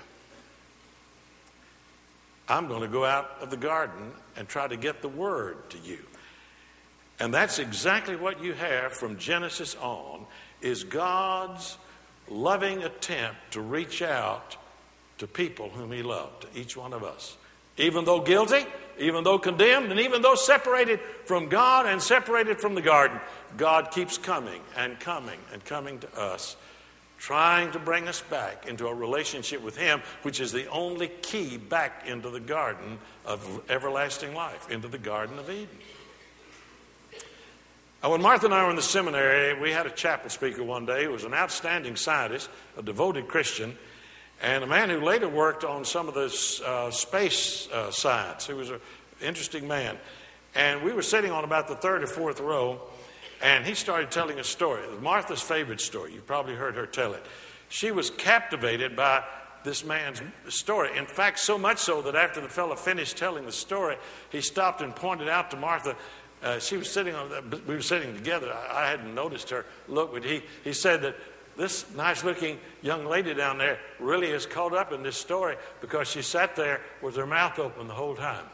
I'm 2.47 2.67
going 2.67 2.81
to 2.81 2.87
go 2.87 3.05
out 3.05 3.29
of 3.41 3.51
the 3.51 3.57
garden 3.57 4.11
and 4.35 4.47
try 4.47 4.67
to 4.67 4.75
get 4.75 5.01
the 5.01 5.09
word 5.09 5.69
to 5.71 5.77
you. 5.77 5.99
And 7.19 7.33
that's 7.33 7.59
exactly 7.59 8.15
what 8.15 8.41
you 8.41 8.53
have 8.53 8.93
from 8.93 9.17
Genesis 9.17 9.75
on 9.81 10.25
is 10.61 10.83
God's 10.83 11.77
loving 12.29 12.83
attempt 12.83 13.37
to 13.51 13.61
reach 13.61 14.01
out 14.01 14.55
to 15.17 15.27
people 15.27 15.69
whom 15.69 15.91
he 15.91 16.01
loved, 16.01 16.43
to 16.43 16.59
each 16.59 16.77
one 16.77 16.93
of 16.93 17.03
us. 17.03 17.35
Even 17.77 18.05
though 18.05 18.21
guilty, 18.21 18.65
even 18.99 19.23
though 19.23 19.39
condemned, 19.39 19.91
and 19.91 19.99
even 19.99 20.21
though 20.21 20.35
separated 20.35 20.99
from 21.25 21.49
God 21.49 21.85
and 21.85 22.01
separated 22.01 22.59
from 22.59 22.75
the 22.75 22.81
garden, 22.81 23.19
God 23.57 23.91
keeps 23.91 24.17
coming 24.17 24.61
and 24.77 24.99
coming 24.99 25.39
and 25.53 25.63
coming 25.63 25.99
to 25.99 26.19
us, 26.19 26.55
trying 27.17 27.71
to 27.71 27.79
bring 27.79 28.07
us 28.07 28.21
back 28.21 28.67
into 28.67 28.87
a 28.87 28.93
relationship 28.93 29.61
with 29.61 29.77
Him, 29.77 30.01
which 30.23 30.39
is 30.39 30.51
the 30.51 30.67
only 30.67 31.09
key 31.21 31.57
back 31.57 32.05
into 32.07 32.29
the 32.29 32.39
garden 32.39 32.97
of 33.25 33.61
everlasting 33.69 34.33
life, 34.33 34.69
into 34.69 34.87
the 34.87 34.97
Garden 34.97 35.39
of 35.39 35.49
Eden. 35.49 35.67
Now, 38.01 38.11
when 38.11 38.21
Martha 38.21 38.45
and 38.45 38.55
I 38.55 38.63
were 38.63 38.69
in 38.69 38.77
the 38.77 38.81
seminary, 38.81 39.59
we 39.59 39.71
had 39.71 39.85
a 39.85 39.89
chapel 39.89 40.29
speaker 40.29 40.63
one 40.63 40.85
day 40.85 41.03
who 41.03 41.11
was 41.11 41.25
an 41.25 41.33
outstanding 41.33 41.97
scientist, 41.97 42.49
a 42.77 42.81
devoted 42.81 43.27
Christian, 43.27 43.77
and 44.41 44.63
a 44.63 44.67
man 44.67 44.89
who 44.89 45.01
later 45.01 45.27
worked 45.27 45.65
on 45.65 45.83
some 45.83 46.07
of 46.07 46.13
the 46.13 46.63
uh, 46.65 46.91
space 46.91 47.67
uh, 47.73 47.91
science. 47.91 48.47
He 48.47 48.53
was 48.53 48.69
an 48.69 48.79
interesting 49.21 49.67
man. 49.67 49.97
And 50.55 50.81
we 50.81 50.93
were 50.93 51.01
sitting 51.01 51.31
on 51.31 51.43
about 51.43 51.67
the 51.67 51.75
third 51.75 52.01
or 52.01 52.07
fourth 52.07 52.39
row, 52.39 52.79
and 53.43 53.65
he 53.65 53.73
started 53.73 54.11
telling 54.11 54.39
a 54.39 54.45
story. 54.45 54.81
Martha's 55.01 55.41
favorite 55.41 55.81
story. 55.81 56.13
You've 56.13 56.25
probably 56.25 56.55
heard 56.55 56.75
her 56.75 56.85
tell 56.85 57.13
it. 57.13 57.25
She 57.67 57.91
was 57.91 58.09
captivated 58.11 58.95
by 58.95 59.25
this 59.65 59.83
man's 59.83 60.21
story. 60.47 60.97
In 60.97 61.05
fact, 61.05 61.39
so 61.39 61.57
much 61.57 61.79
so 61.79 62.01
that 62.03 62.15
after 62.15 62.39
the 62.39 62.47
fellow 62.47 62.75
finished 62.75 63.17
telling 63.17 63.45
the 63.45 63.51
story, 63.51 63.97
he 64.29 64.39
stopped 64.39 64.81
and 64.81 64.95
pointed 64.95 65.27
out 65.27 65.51
to 65.51 65.57
Martha 65.57 65.97
uh, 66.43 66.59
she 66.59 66.77
was 66.77 66.89
sitting 66.89 67.15
on, 67.15 67.29
we 67.67 67.75
were 67.75 67.81
sitting 67.81 68.13
together. 68.15 68.53
I, 68.53 68.83
I 68.83 68.89
hadn't 68.89 69.13
noticed 69.13 69.49
her 69.49 69.65
look, 69.87 70.13
but 70.13 70.23
he, 70.23 70.41
he 70.63 70.73
said 70.73 71.01
that 71.01 71.15
this 71.57 71.85
nice 71.95 72.23
looking 72.23 72.57
young 72.81 73.05
lady 73.05 73.33
down 73.33 73.57
there 73.57 73.79
really 73.99 74.27
is 74.27 74.45
caught 74.45 74.73
up 74.73 74.93
in 74.93 75.03
this 75.03 75.17
story 75.17 75.57
because 75.81 76.07
she 76.07 76.21
sat 76.21 76.55
there 76.55 76.79
with 77.01 77.17
her 77.17 77.27
mouth 77.27 77.59
open 77.59 77.87
the 77.87 77.93
whole 77.93 78.15
time. 78.15 78.45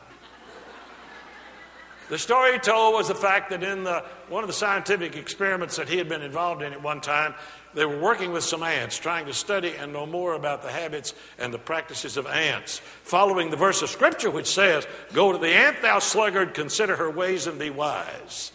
The 2.09 2.17
story 2.19 2.53
he 2.53 2.59
told 2.59 2.93
was 2.93 3.07
the 3.07 3.15
fact 3.15 3.49
that 3.49 3.63
in 3.63 3.83
the, 3.83 4.03
one 4.29 4.43
of 4.43 4.47
the 4.47 4.53
scientific 4.53 5.15
experiments 5.15 5.77
that 5.77 5.89
he 5.89 5.97
had 5.97 6.07
been 6.07 6.21
involved 6.21 6.61
in 6.61 6.71
at 6.71 6.81
one 6.81 7.01
time, 7.01 7.33
they 7.75 7.85
were 7.85 7.99
working 7.99 8.31
with 8.31 8.43
some 8.43 8.63
ants, 8.63 8.97
trying 8.97 9.25
to 9.25 9.33
study 9.33 9.75
and 9.77 9.91
know 9.91 10.05
more 10.05 10.33
about 10.33 10.63
the 10.63 10.71
habits 10.71 11.13
and 11.37 11.53
the 11.53 11.59
practices 11.59 12.15
of 12.15 12.25
ants, 12.25 12.79
following 13.03 13.49
the 13.49 13.57
verse 13.57 13.81
of 13.81 13.89
Scripture 13.89 14.31
which 14.31 14.47
says, 14.47 14.87
Go 15.13 15.31
to 15.33 15.37
the 15.37 15.53
ant, 15.53 15.81
thou 15.81 15.99
sluggard, 15.99 16.53
consider 16.53 16.95
her 16.95 17.11
ways 17.11 17.47
and 17.47 17.59
be 17.59 17.69
wise. 17.69 18.53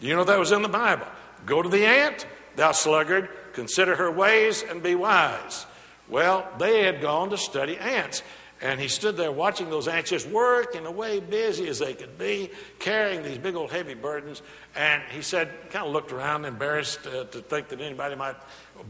Do 0.00 0.06
you 0.08 0.14
know 0.14 0.24
that 0.24 0.38
was 0.38 0.52
in 0.52 0.62
the 0.62 0.68
Bible? 0.68 1.06
Go 1.46 1.62
to 1.62 1.68
the 1.68 1.86
ant, 1.86 2.26
thou 2.56 2.72
sluggard, 2.72 3.28
consider 3.52 3.94
her 3.96 4.10
ways 4.10 4.62
and 4.62 4.82
be 4.82 4.94
wise. 4.94 5.64
Well, 6.08 6.48
they 6.58 6.82
had 6.84 7.00
gone 7.00 7.30
to 7.30 7.38
study 7.38 7.78
ants. 7.78 8.22
And 8.62 8.80
he 8.80 8.88
stood 8.88 9.16
there 9.16 9.30
watching 9.30 9.68
those 9.68 9.86
ants 9.86 10.10
just 10.10 10.26
work 10.28 10.74
in 10.74 10.86
a 10.86 10.90
way, 10.90 11.20
busy 11.20 11.68
as 11.68 11.78
they 11.78 11.92
could 11.92 12.18
be, 12.18 12.50
carrying 12.78 13.22
these 13.22 13.36
big 13.36 13.54
old 13.54 13.70
heavy 13.70 13.94
burdens. 13.94 14.40
And 14.74 15.02
he 15.10 15.20
said, 15.20 15.50
kind 15.70 15.86
of 15.86 15.92
looked 15.92 16.10
around, 16.10 16.46
embarrassed 16.46 17.06
uh, 17.06 17.24
to 17.24 17.40
think 17.40 17.68
that 17.68 17.80
anybody 17.80 18.14
might 18.14 18.36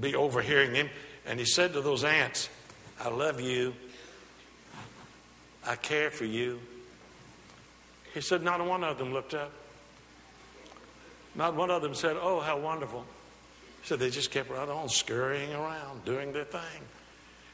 be 0.00 0.14
overhearing 0.14 0.75
him. 0.75 0.88
And 1.26 1.40
he 1.40 1.46
said 1.46 1.73
to 1.73 1.80
those 1.80 2.04
ants, 2.04 2.49
I 3.00 3.08
love 3.08 3.40
you. 3.40 3.75
I 5.66 5.75
care 5.75 6.12
for 6.12 6.25
you. 6.25 6.61
He 8.14 8.20
said, 8.20 8.42
not 8.42 8.64
one 8.64 8.85
of 8.85 8.99
them 8.99 9.12
looked 9.12 9.35
up. 9.35 9.50
Not 11.37 11.54
one 11.54 11.70
of 11.70 11.82
them 11.82 11.94
said, 11.94 12.16
Oh, 12.18 12.40
how 12.40 12.58
wonderful. 12.58 13.04
He 13.82 13.88
said, 13.88 13.99
They 13.99 14.11
just 14.11 14.30
kept 14.30 14.50
right 14.50 14.68
on 14.68 14.88
scurrying 14.88 15.52
around, 15.52 16.04
doing 16.04 16.32
their 16.32 16.44
thing. 16.44 16.82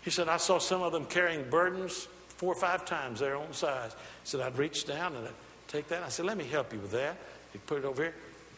He 0.03 0.11
said, 0.11 0.29
I 0.29 0.37
saw 0.37 0.59
some 0.59 0.83
of 0.83 0.93
them 0.93 1.07
carrying 1.07 1.49
burdens 1.49 2.09
four 2.29 2.53
or 2.53 2.57
five 2.57 2.85
times 2.85 3.21
their 3.21 3.37
own 3.37 3.53
size. 3.53 3.93
He 3.93 4.29
said, 4.29 4.41
I'd 4.41 4.59
reach 4.59 4.87
down 4.87 5.15
and 5.15 5.27
I'd 5.27 5.35
take 5.69 5.89
that. 5.89 6.03
I 6.03 6.09
said, 6.09 6.27
Let 6.27 6.37
me 6.37 6.45
help 6.45 6.73
you 6.73 6.81
with 6.81 6.91
that. 6.93 7.17
He 7.53 7.59
put 7.59 7.79
it 7.79 7.85
over 7.85 8.03
here. 8.03 8.15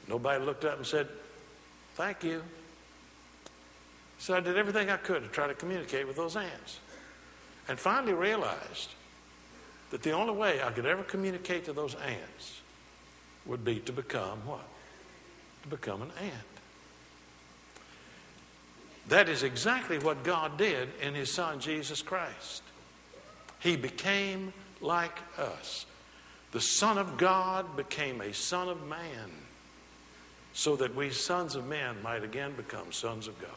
Nobody 0.08 0.44
looked 0.44 0.64
up 0.64 0.78
and 0.78 0.86
said, 0.86 1.08
Thank 1.94 2.24
you. 2.24 2.42
So 4.18 4.34
I 4.34 4.40
did 4.40 4.56
everything 4.56 4.88
I 4.88 4.96
could 4.96 5.22
to 5.22 5.28
try 5.28 5.46
to 5.46 5.54
communicate 5.54 6.06
with 6.06 6.16
those 6.16 6.36
ants. 6.36 6.80
And 7.68 7.78
finally 7.78 8.14
realized 8.14 8.94
that 9.90 10.02
the 10.02 10.12
only 10.12 10.32
way 10.32 10.62
I 10.62 10.70
could 10.70 10.86
ever 10.86 11.02
communicate 11.02 11.66
to 11.66 11.72
those 11.72 11.94
ants 11.94 12.60
would 13.46 13.64
be 13.64 13.80
to 13.80 13.92
become 13.92 14.38
what? 14.46 14.66
To 15.62 15.68
become 15.68 16.02
an 16.02 16.10
ant. 16.20 16.53
That 19.08 19.28
is 19.28 19.42
exactly 19.42 19.98
what 19.98 20.24
God 20.24 20.56
did 20.56 20.88
in 21.00 21.14
His 21.14 21.32
Son, 21.32 21.60
Jesus 21.60 22.02
Christ. 22.02 22.62
He 23.60 23.76
became 23.76 24.52
like 24.80 25.18
us. 25.38 25.86
The 26.52 26.60
Son 26.60 26.98
of 26.98 27.16
God 27.16 27.76
became 27.76 28.20
a 28.20 28.32
Son 28.32 28.68
of 28.68 28.86
Man 28.86 29.30
so 30.52 30.76
that 30.76 30.94
we, 30.94 31.10
sons 31.10 31.56
of 31.56 31.66
men, 31.66 31.96
might 32.02 32.22
again 32.22 32.52
become 32.52 32.92
sons 32.92 33.26
of 33.26 33.38
God. 33.40 33.50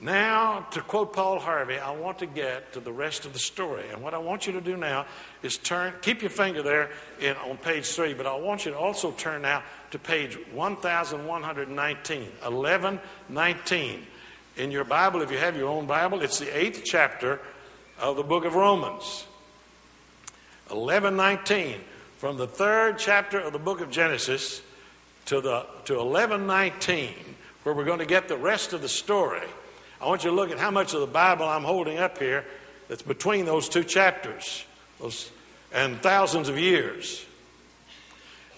Now, 0.00 0.66
to 0.72 0.82
quote 0.82 1.14
Paul 1.14 1.38
Harvey, 1.38 1.78
I 1.78 1.90
want 1.92 2.18
to 2.18 2.26
get 2.26 2.74
to 2.74 2.80
the 2.80 2.92
rest 2.92 3.24
of 3.24 3.32
the 3.32 3.38
story. 3.38 3.84
And 3.90 4.02
what 4.02 4.12
I 4.12 4.18
want 4.18 4.46
you 4.46 4.52
to 4.52 4.60
do 4.60 4.76
now 4.76 5.06
is 5.42 5.56
turn, 5.56 5.94
keep 6.02 6.20
your 6.20 6.30
finger 6.30 6.62
there 6.62 6.90
in, 7.18 7.34
on 7.36 7.56
page 7.56 7.86
three, 7.86 8.12
but 8.12 8.26
I 8.26 8.36
want 8.36 8.66
you 8.66 8.72
to 8.72 8.78
also 8.78 9.12
turn 9.12 9.42
now 9.42 9.62
to 9.92 9.98
page 9.98 10.36
1119, 10.52 12.20
1119. 12.20 14.06
In 14.58 14.70
your 14.70 14.84
Bible, 14.84 15.22
if 15.22 15.30
you 15.30 15.38
have 15.38 15.56
your 15.56 15.68
own 15.68 15.86
Bible, 15.86 16.20
it's 16.20 16.38
the 16.38 16.54
eighth 16.54 16.82
chapter 16.84 17.40
of 17.98 18.16
the 18.16 18.22
book 18.22 18.44
of 18.44 18.54
Romans. 18.54 19.26
1119, 20.68 21.80
from 22.18 22.36
the 22.36 22.46
third 22.46 22.98
chapter 22.98 23.40
of 23.40 23.54
the 23.54 23.58
book 23.58 23.80
of 23.80 23.90
Genesis 23.90 24.60
to, 25.26 25.40
the, 25.40 25.64
to 25.86 25.94
1119, 25.94 27.14
where 27.62 27.74
we're 27.74 27.84
going 27.84 28.00
to 28.00 28.06
get 28.06 28.28
the 28.28 28.36
rest 28.36 28.74
of 28.74 28.82
the 28.82 28.88
story. 28.88 29.46
I 30.00 30.06
want 30.06 30.24
you 30.24 30.30
to 30.30 30.36
look 30.36 30.50
at 30.50 30.58
how 30.58 30.70
much 30.70 30.94
of 30.94 31.00
the 31.00 31.06
Bible 31.06 31.46
I'm 31.46 31.64
holding 31.64 31.98
up 31.98 32.18
here 32.18 32.44
that's 32.88 33.02
between 33.02 33.46
those 33.46 33.68
two 33.68 33.84
chapters 33.84 34.64
those, 35.00 35.30
and 35.72 36.00
thousands 36.00 36.48
of 36.48 36.58
years. 36.58 37.24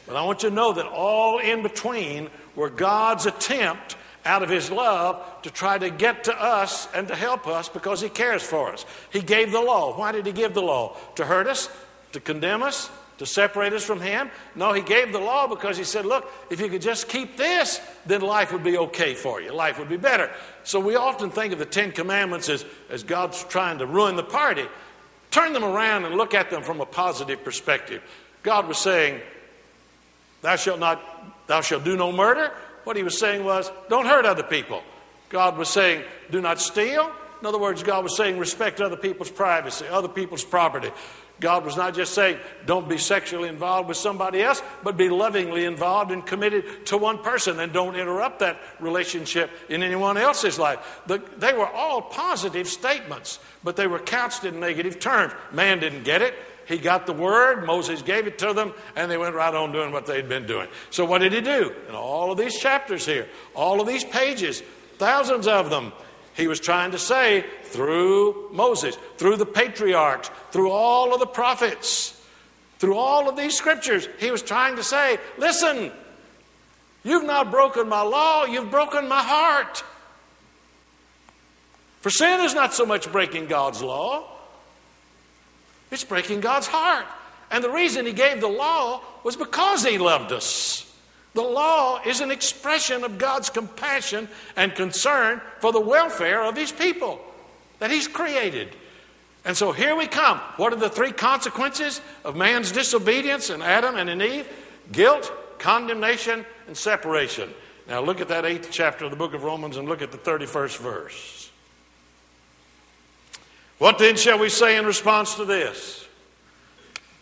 But 0.07 0.17
I 0.17 0.25
want 0.25 0.43
you 0.43 0.49
to 0.49 0.55
know 0.55 0.73
that 0.73 0.87
all 0.87 1.39
in 1.39 1.63
between 1.63 2.31
were 2.57 2.71
God's 2.71 3.27
attempt 3.27 3.97
out 4.25 4.43
of 4.43 4.49
His 4.49 4.71
love 4.71 5.25
to 5.43 5.51
try 5.51 5.79
to 5.79 5.91
get 5.91 6.25
to 6.25 6.43
us 6.43 6.89
and 6.95 7.09
to 7.09 7.15
help 7.15 7.47
us 7.47 7.69
because 7.69 8.01
He 8.01 8.09
cares 8.09 8.43
for 8.43 8.73
us. 8.73 8.85
He 9.13 9.21
gave 9.21 9.53
the 9.53 9.61
law. 9.61 9.97
Why 9.97 10.13
did 10.13 10.27
He 10.27 10.33
give 10.33 10.55
the 10.55 10.63
law? 10.63 10.97
To 11.17 11.25
hurt 11.25 11.47
us? 11.47 11.69
To 12.13 12.21
condemn 12.21 12.63
us? 12.63 12.91
to 13.19 13.27
separate 13.27 13.73
us 13.73 13.85
from 13.85 14.01
Him. 14.01 14.31
No, 14.55 14.73
He 14.73 14.81
gave 14.81 15.13
the 15.13 15.19
law 15.19 15.47
because 15.47 15.77
He 15.77 15.85
said, 15.85 16.07
Look, 16.07 16.31
if 16.51 16.61
you 16.61 16.69
could 16.69 16.83
just 16.83 17.09
keep 17.09 17.37
this, 17.37 17.81
then 18.07 18.21
life 18.21 18.53
would 18.53 18.65
be 18.65 18.79
okay 18.79 19.15
for 19.15 19.41
you. 19.41 19.53
Life 19.53 19.79
would 19.79 19.89
be 19.89 19.97
better. 19.97 20.31
So 20.69 20.81
we 20.81 20.97
often 20.97 21.31
think 21.31 21.55
of 21.55 21.59
the 21.59 21.65
Ten 21.65 21.93
Commandments 21.93 22.51
as, 22.51 22.63
as 22.91 23.03
God's 23.03 23.43
trying 23.45 23.79
to 23.79 23.87
ruin 23.87 24.17
the 24.17 24.23
party. 24.23 24.67
Turn 25.31 25.55
them 25.55 25.65
around 25.65 26.05
and 26.05 26.15
look 26.15 26.35
at 26.35 26.51
them 26.51 26.63
from 26.63 26.83
a 26.83 26.85
positive 26.85 27.43
perspective. 27.43 28.03
God 28.43 28.69
was 28.69 28.77
saying, 28.77 29.19
Thou 30.43 30.57
shalt 30.57 30.79
not, 30.79 31.03
thou 31.47 31.63
shalt 31.63 31.85
do 31.85 31.97
no 31.97 32.13
murder. 32.13 32.53
What 32.85 32.97
he 32.97 33.03
was 33.03 33.19
saying 33.19 33.45
was, 33.45 33.73
Don't 33.89 34.05
hurt 34.05 34.27
other 34.27 34.43
people. 34.43 34.83
God 35.31 35.57
was 35.57 35.71
saying, 35.71 36.05
Do 36.31 36.43
not 36.43 36.61
steal. 36.61 37.11
In 37.41 37.47
other 37.47 37.59
words, 37.59 37.83
God 37.83 38.05
was 38.05 38.15
saying, 38.15 38.39
respect 38.39 38.83
other 38.83 38.97
people's 38.97 39.31
privacy, 39.31 39.87
other 39.87 40.09
people's 40.09 40.45
property. 40.45 40.91
God 41.41 41.65
was 41.65 41.77
not 41.77 41.95
just 41.95 42.15
saying, 42.15 42.39
don't 42.67 42.89
be 42.89 42.99
sexually 42.99 43.49
involved 43.49 43.89
with 43.89 43.97
somebody 43.97 44.43
else, 44.43 44.61
but 44.83 44.97
be 44.97 45.09
lovingly 45.09 45.65
involved 45.65 46.11
and 46.11 46.27
committed 46.27 46.87
to 46.87 46.99
one 46.99 47.19
person 47.19 47.61
and 47.61 47.73
don't 47.73 47.95
interrupt 47.95 48.41
that 48.41 48.59
relationship 48.81 49.51
in 49.69 49.83
anyone 49.83 50.17
else's 50.17 50.59
life. 50.59 51.01
The, 51.07 51.23
they 51.37 51.53
were 51.53 51.69
all 51.69 52.03
positive 52.03 52.67
statements, 52.67 53.39
but 53.63 53.77
they 53.77 53.87
were 53.87 54.01
couched 54.01 54.45
in 54.45 54.59
negative 54.59 54.99
terms. 54.99 55.33
Man 55.53 55.79
didn't 55.79 56.03
get 56.03 56.23
it. 56.23 56.35
He 56.67 56.77
got 56.77 57.07
the 57.07 57.15
word, 57.15 57.65
Moses 57.65 58.03
gave 58.03 58.27
it 58.27 58.39
to 58.41 58.53
them, 58.53 58.75
and 58.95 59.11
they 59.11 59.17
went 59.17 59.35
right 59.35 59.55
on 59.55 59.73
doing 59.73 59.91
what 59.91 60.05
they'd 60.05 60.29
been 60.29 60.47
doing. 60.47 60.69
So, 60.91 61.07
what 61.07 61.21
did 61.21 61.33
he 61.33 61.41
do? 61.41 61.75
In 61.89 61.95
all 61.95 62.31
of 62.31 62.37
these 62.37 62.59
chapters 62.59 63.07
here, 63.07 63.27
all 63.55 63.81
of 63.81 63.87
these 63.87 64.05
pages, 64.05 64.63
thousands 64.99 65.47
of 65.47 65.71
them, 65.71 65.95
he 66.39 66.47
was 66.47 66.61
trying 66.61 66.93
to 66.93 66.99
say 66.99 67.45
through 67.65 68.51
Moses, 68.53 68.97
through 69.17 69.37
the 69.37 69.45
patriarchs, 69.45 70.31
through 70.53 70.71
all 70.71 71.13
of 71.13 71.19
the 71.19 71.27
prophets, 71.27 72.19
through 72.79 72.95
all 72.95 73.29
of 73.29 73.37
these 73.37 73.57
scriptures, 73.57 74.09
he 74.21 74.31
was 74.31 74.41
trying 74.41 74.77
to 74.77 74.85
say, 74.85 75.19
listen, 75.37 75.91
you've 77.03 77.25
not 77.25 77.51
broken 77.51 77.89
my 77.89 78.03
law, 78.03 78.45
you've 78.45 78.71
broken 78.71 79.09
my 79.09 79.21
heart. 79.21 79.83
For 82.03 82.11
sin 82.11 82.41
is 82.41 82.55
not 82.55 82.73
so 82.73 82.87
much 82.87 83.11
breaking 83.11 83.47
God's 83.47 83.83
law, 83.83 84.31
it's 85.91 86.05
breaking 86.05 86.39
God's 86.39 86.69
heart. 86.69 87.07
And 87.51 87.65
the 87.65 87.71
reason 87.71 88.07
he 88.07 88.13
gave 88.13 88.41
the 88.41 88.47
law 88.47 89.01
was 89.25 89.35
because 89.35 89.85
he 89.85 89.99
loved 89.99 90.31
us. 90.31 90.88
The 91.39 91.45
law 91.45 92.01
is 92.05 92.21
an 92.21 92.33
expression 92.33 93.05
of 93.05 93.17
God's 93.17 93.49
compassion 93.49 94.27
and 94.57 94.75
concern 94.75 95.41
for 95.61 95.71
the 95.71 95.79
welfare 95.79 96.43
of 96.43 96.57
His 96.57 96.73
people 96.73 97.21
that 97.79 97.93
He's 97.93 98.09
created. 98.09 98.75
And 99.45 99.57
so 99.57 99.71
here 99.71 99.95
we 99.95 100.09
come. 100.09 100.39
What 100.57 100.73
are 100.73 100.81
the 100.81 100.91
three 100.91 101.13
consequences 101.13 102.01
of 102.25 102.35
man's 102.35 102.73
disobedience 102.73 103.51
in 103.51 103.63
Adam 103.63 103.95
and 103.95 104.11
in 104.11 104.21
Eve? 104.21 104.49
Guilt, 104.91 105.31
condemnation, 105.61 106.45
and 106.67 106.77
separation. 106.77 107.55
Now 107.87 108.01
look 108.01 108.21
at 108.21 108.27
that 108.31 108.45
eighth 108.45 108.71
chapter 108.73 109.05
of 109.05 109.13
the 109.13 109.17
book 109.17 109.33
of 109.33 109.45
Romans 109.45 109.77
and 109.77 109.89
look 109.89 110.03
at 110.03 110.11
the 110.11 110.19
31st 110.19 110.79
verse. 110.79 111.53
What 113.79 114.01
then 114.01 114.17
shall 114.17 114.41
we 114.41 114.49
say 114.49 114.77
in 114.77 114.85
response 114.85 115.37
to 115.37 115.45
this? 115.45 116.05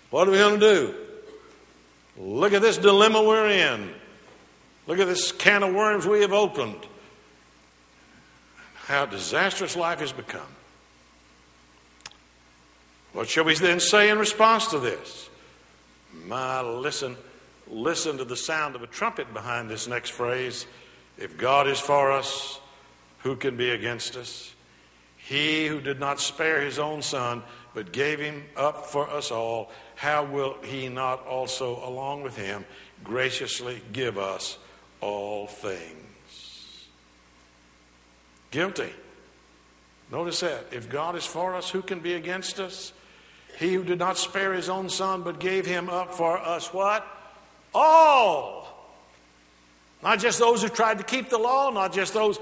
What 0.09 0.27
are 0.27 0.31
we 0.31 0.39
going 0.39 0.59
to 0.59 0.75
do? 0.75 0.95
Look 2.17 2.55
at 2.55 2.63
this 2.63 2.79
dilemma 2.79 3.23
we're 3.23 3.51
in. 3.51 3.93
Look 4.87 4.99
at 5.01 5.07
this 5.07 5.33
can 5.33 5.63
of 5.63 5.75
worms 5.75 6.07
we 6.07 6.21
have 6.21 6.33
opened. 6.33 6.87
How 8.87 9.05
disastrous 9.07 9.77
life 9.77 9.99
has 10.01 10.13
become. 10.13 10.47
What 13.13 13.29
shall 13.29 13.45
we 13.45 13.55
then 13.55 13.81
say 13.81 14.11
in 14.11 14.19
response 14.19 14.69
to 14.69 14.79
this? 14.79 15.29
My, 16.27 16.61
listen, 16.61 17.17
listen 17.67 18.19
to 18.19 18.25
the 18.25 18.37
sound 18.37 18.77
of 18.77 18.83
a 18.83 18.87
trumpet 18.87 19.33
behind 19.33 19.69
this 19.69 19.89
next 19.89 20.11
phrase. 20.11 20.67
If 21.19 21.37
God 21.37 21.67
is 21.67 21.81
for 21.81 22.13
us, 22.13 22.61
who 23.21 23.35
can 23.35 23.57
be 23.57 23.71
against 23.71 24.17
us? 24.17 24.55
He 25.17 25.67
who 25.67 25.81
did 25.81 25.99
not 25.99 26.21
spare 26.21 26.61
his 26.61 26.79
own 26.79 27.03
son, 27.03 27.43
but 27.75 27.91
gave 27.91 28.21
him 28.21 28.45
up 28.57 28.87
for 28.87 29.11
us 29.11 29.33
all, 29.33 29.73
how 29.97 30.25
will 30.25 30.57
he 30.63 30.89
not 30.89 31.27
also, 31.27 31.85
along 31.85 32.23
with 32.23 32.37
him, 32.37 32.65
graciously 33.03 33.83
give 33.93 34.17
us 34.17 34.59
all 35.07 35.47
things? 35.47 36.87
Guilty. 38.51 38.91
Notice 40.11 40.41
that. 40.41 40.67
If 40.73 40.89
God 40.89 41.15
is 41.17 41.25
for 41.25 41.55
us, 41.55 41.71
who 41.71 41.83
can 41.83 42.01
be 42.01 42.15
against 42.15 42.59
us? 42.59 42.93
He 43.59 43.73
who 43.73 43.85
did 43.85 43.99
not 43.99 44.19
spare 44.19 44.53
his 44.53 44.69
own 44.69 44.89
son, 44.89 45.23
but 45.23 45.39
gave 45.39 45.65
him 45.65 45.89
up 45.89 46.15
for 46.15 46.39
us 46.39 46.73
what? 46.73 47.07
All. 47.75 48.69
Not 50.03 50.19
just 50.19 50.39
those 50.39 50.63
who 50.63 50.69
tried 50.69 50.99
to 50.99 51.05
keep 51.05 51.31
the 51.31 51.39
law, 51.39 51.71
not 51.71 51.93
just 51.93 52.13
those 52.13 52.39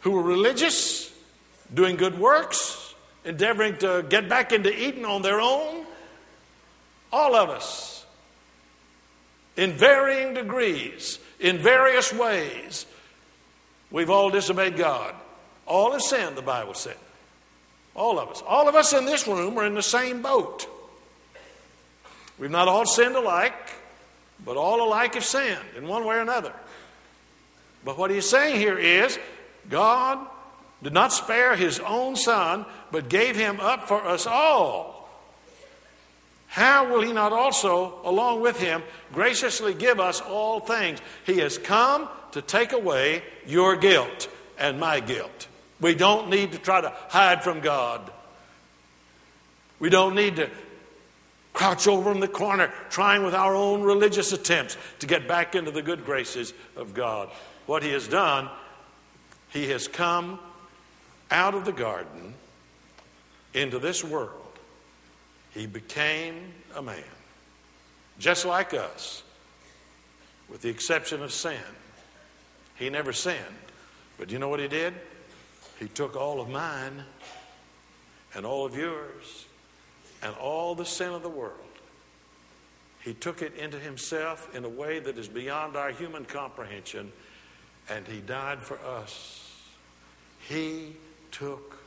who 0.00 0.12
were 0.12 0.22
religious, 0.22 1.12
doing 1.72 1.96
good 1.96 2.18
works, 2.18 2.94
endeavoring 3.24 3.76
to 3.78 4.04
get 4.08 4.28
back 4.28 4.52
into 4.52 4.72
Eden 4.72 5.04
on 5.04 5.22
their 5.22 5.40
own. 5.40 5.84
All 7.12 7.34
of 7.34 7.50
us, 7.50 8.04
in 9.56 9.72
varying 9.72 10.34
degrees, 10.34 11.18
in 11.40 11.58
various 11.58 12.12
ways, 12.12 12.86
we've 13.90 14.10
all 14.10 14.30
disobeyed 14.30 14.76
God. 14.76 15.14
All 15.66 15.92
have 15.92 16.02
sinned, 16.02 16.36
the 16.36 16.42
Bible 16.42 16.74
said. 16.74 16.96
All 17.94 18.18
of 18.18 18.28
us. 18.28 18.42
All 18.46 18.68
of 18.68 18.74
us 18.74 18.92
in 18.92 19.06
this 19.06 19.26
room 19.26 19.58
are 19.58 19.66
in 19.66 19.74
the 19.74 19.82
same 19.82 20.22
boat. 20.22 20.66
We've 22.38 22.50
not 22.50 22.68
all 22.68 22.84
sinned 22.84 23.16
alike, 23.16 23.54
but 24.44 24.56
all 24.56 24.86
alike 24.86 25.14
have 25.14 25.24
sinned 25.24 25.64
in 25.76 25.88
one 25.88 26.04
way 26.04 26.16
or 26.16 26.20
another. 26.20 26.52
But 27.84 27.96
what 27.96 28.10
he's 28.10 28.28
saying 28.28 28.56
here 28.56 28.78
is 28.78 29.18
God 29.70 30.26
did 30.82 30.92
not 30.92 31.12
spare 31.12 31.56
his 31.56 31.80
own 31.80 32.16
son, 32.16 32.66
but 32.90 33.08
gave 33.08 33.36
him 33.36 33.60
up 33.60 33.88
for 33.88 34.04
us 34.06 34.26
all. 34.26 34.95
How 36.56 36.90
will 36.90 37.02
he 37.02 37.12
not 37.12 37.34
also, 37.34 38.00
along 38.02 38.40
with 38.40 38.58
him, 38.58 38.82
graciously 39.12 39.74
give 39.74 40.00
us 40.00 40.22
all 40.22 40.58
things? 40.58 41.00
He 41.26 41.36
has 41.40 41.58
come 41.58 42.08
to 42.32 42.40
take 42.40 42.72
away 42.72 43.22
your 43.46 43.76
guilt 43.76 44.30
and 44.58 44.80
my 44.80 45.00
guilt. 45.00 45.48
We 45.82 45.94
don't 45.94 46.30
need 46.30 46.52
to 46.52 46.58
try 46.58 46.80
to 46.80 46.94
hide 47.10 47.44
from 47.44 47.60
God. 47.60 48.10
We 49.80 49.90
don't 49.90 50.14
need 50.14 50.36
to 50.36 50.48
crouch 51.52 51.86
over 51.86 52.10
in 52.10 52.20
the 52.20 52.26
corner 52.26 52.72
trying 52.88 53.22
with 53.22 53.34
our 53.34 53.54
own 53.54 53.82
religious 53.82 54.32
attempts 54.32 54.78
to 55.00 55.06
get 55.06 55.28
back 55.28 55.54
into 55.54 55.70
the 55.70 55.82
good 55.82 56.06
graces 56.06 56.54
of 56.74 56.94
God. 56.94 57.28
What 57.66 57.82
he 57.82 57.90
has 57.90 58.08
done, 58.08 58.48
he 59.50 59.68
has 59.72 59.88
come 59.88 60.38
out 61.30 61.54
of 61.54 61.66
the 61.66 61.72
garden 61.72 62.32
into 63.52 63.78
this 63.78 64.02
world. 64.02 64.45
He 65.56 65.64
became 65.64 66.52
a 66.74 66.82
man, 66.82 67.02
just 68.18 68.44
like 68.44 68.74
us, 68.74 69.22
with 70.50 70.60
the 70.60 70.68
exception 70.68 71.22
of 71.22 71.32
sin. 71.32 71.56
He 72.74 72.90
never 72.90 73.14
sinned. 73.14 73.40
But 74.18 74.30
you 74.30 74.38
know 74.38 74.50
what 74.50 74.60
he 74.60 74.68
did? 74.68 74.92
He 75.78 75.88
took 75.88 76.14
all 76.14 76.42
of 76.42 76.50
mine 76.50 77.04
and 78.34 78.44
all 78.44 78.66
of 78.66 78.76
yours 78.76 79.46
and 80.22 80.34
all 80.36 80.74
the 80.74 80.84
sin 80.84 81.14
of 81.14 81.22
the 81.22 81.30
world. 81.30 81.52
He 83.00 83.14
took 83.14 83.40
it 83.40 83.54
into 83.54 83.78
himself 83.78 84.54
in 84.54 84.62
a 84.64 84.68
way 84.68 84.98
that 84.98 85.16
is 85.16 85.26
beyond 85.28 85.74
our 85.74 85.90
human 85.90 86.26
comprehension, 86.26 87.12
and 87.88 88.06
he 88.06 88.20
died 88.20 88.62
for 88.62 88.78
us. 88.80 89.54
He 90.38 90.96
took 91.30 91.78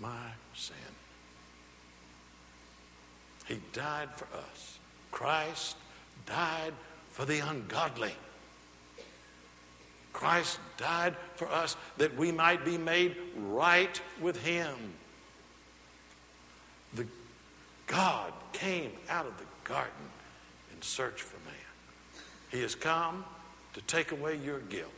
my 0.00 0.30
sin. 0.54 0.91
He 3.46 3.60
died 3.72 4.10
for 4.14 4.26
us. 4.36 4.78
Christ 5.10 5.76
died 6.26 6.72
for 7.10 7.24
the 7.24 7.40
ungodly. 7.40 8.14
Christ 10.12 10.58
died 10.76 11.16
for 11.36 11.48
us 11.48 11.76
that 11.96 12.16
we 12.16 12.32
might 12.32 12.64
be 12.64 12.78
made 12.78 13.16
right 13.36 14.00
with 14.20 14.42
Him. 14.42 14.76
The 16.94 17.06
God 17.86 18.32
came 18.52 18.92
out 19.08 19.26
of 19.26 19.36
the 19.38 19.44
garden 19.64 19.92
in 20.74 20.82
search 20.82 21.22
for 21.22 21.36
man. 21.44 21.54
He 22.50 22.60
has 22.60 22.74
come 22.74 23.24
to 23.74 23.80
take 23.82 24.12
away 24.12 24.36
your 24.36 24.60
guilt. 24.60 24.90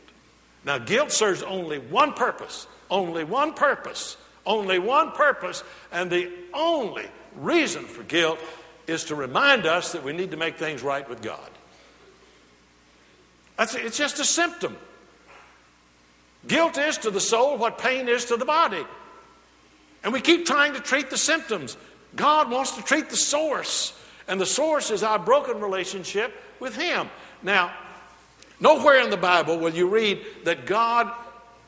Now, 0.65 0.77
guilt 0.77 1.11
serves 1.11 1.43
only 1.43 1.79
one 1.79 2.13
purpose, 2.13 2.67
only 2.89 3.23
one 3.23 3.53
purpose, 3.53 4.17
only 4.45 4.79
one 4.79 5.11
purpose, 5.11 5.63
and 5.91 6.09
the 6.09 6.31
only 6.53 7.05
reason 7.37 7.85
for 7.85 8.03
guilt 8.03 8.39
is 8.87 9.05
to 9.05 9.15
remind 9.15 9.65
us 9.65 9.93
that 9.93 10.03
we 10.03 10.13
need 10.13 10.31
to 10.31 10.37
make 10.37 10.57
things 10.57 10.83
right 10.83 11.07
with 11.09 11.21
God. 11.21 11.49
That's, 13.57 13.75
it's 13.75 13.97
just 13.97 14.19
a 14.19 14.25
symptom. 14.25 14.75
Guilt 16.47 16.77
is 16.77 16.97
to 16.99 17.11
the 17.11 17.19
soul 17.19 17.57
what 17.57 17.77
pain 17.77 18.07
is 18.07 18.25
to 18.25 18.37
the 18.37 18.45
body. 18.45 18.85
And 20.03 20.13
we 20.13 20.21
keep 20.21 20.45
trying 20.45 20.73
to 20.73 20.79
treat 20.79 21.09
the 21.09 21.17
symptoms. 21.17 21.77
God 22.15 22.51
wants 22.51 22.71
to 22.71 22.83
treat 22.83 23.09
the 23.09 23.17
source, 23.17 23.93
and 24.27 24.39
the 24.39 24.45
source 24.45 24.91
is 24.91 25.03
our 25.03 25.19
broken 25.19 25.59
relationship 25.59 26.33
with 26.59 26.75
Him. 26.75 27.09
Now, 27.41 27.73
nowhere 28.59 29.01
in 29.01 29.09
the 29.09 29.17
Bible 29.17 29.57
will 29.57 29.73
you 29.73 29.87
read 29.87 30.23
that 30.43 30.65
God 30.65 31.11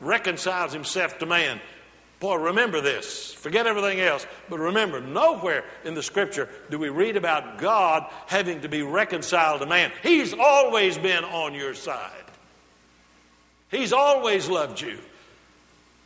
reconciles 0.00 0.72
Himself 0.72 1.18
to 1.18 1.26
man. 1.26 1.60
Boy, 2.20 2.34
remember 2.36 2.80
this. 2.80 3.32
Forget 3.32 3.66
everything 3.66 4.00
else. 4.00 4.26
But 4.48 4.58
remember, 4.58 5.00
nowhere 5.00 5.64
in 5.84 5.94
the 5.94 6.02
Scripture 6.02 6.48
do 6.68 6.78
we 6.78 6.88
read 6.88 7.16
about 7.16 7.58
God 7.58 8.06
having 8.26 8.62
to 8.62 8.68
be 8.68 8.82
reconciled 8.82 9.60
to 9.60 9.66
man. 9.66 9.92
He's 10.02 10.34
always 10.34 10.98
been 10.98 11.24
on 11.24 11.54
your 11.54 11.74
side. 11.74 12.24
He's 13.70 13.92
always 13.92 14.48
loved 14.48 14.80
you. 14.80 14.98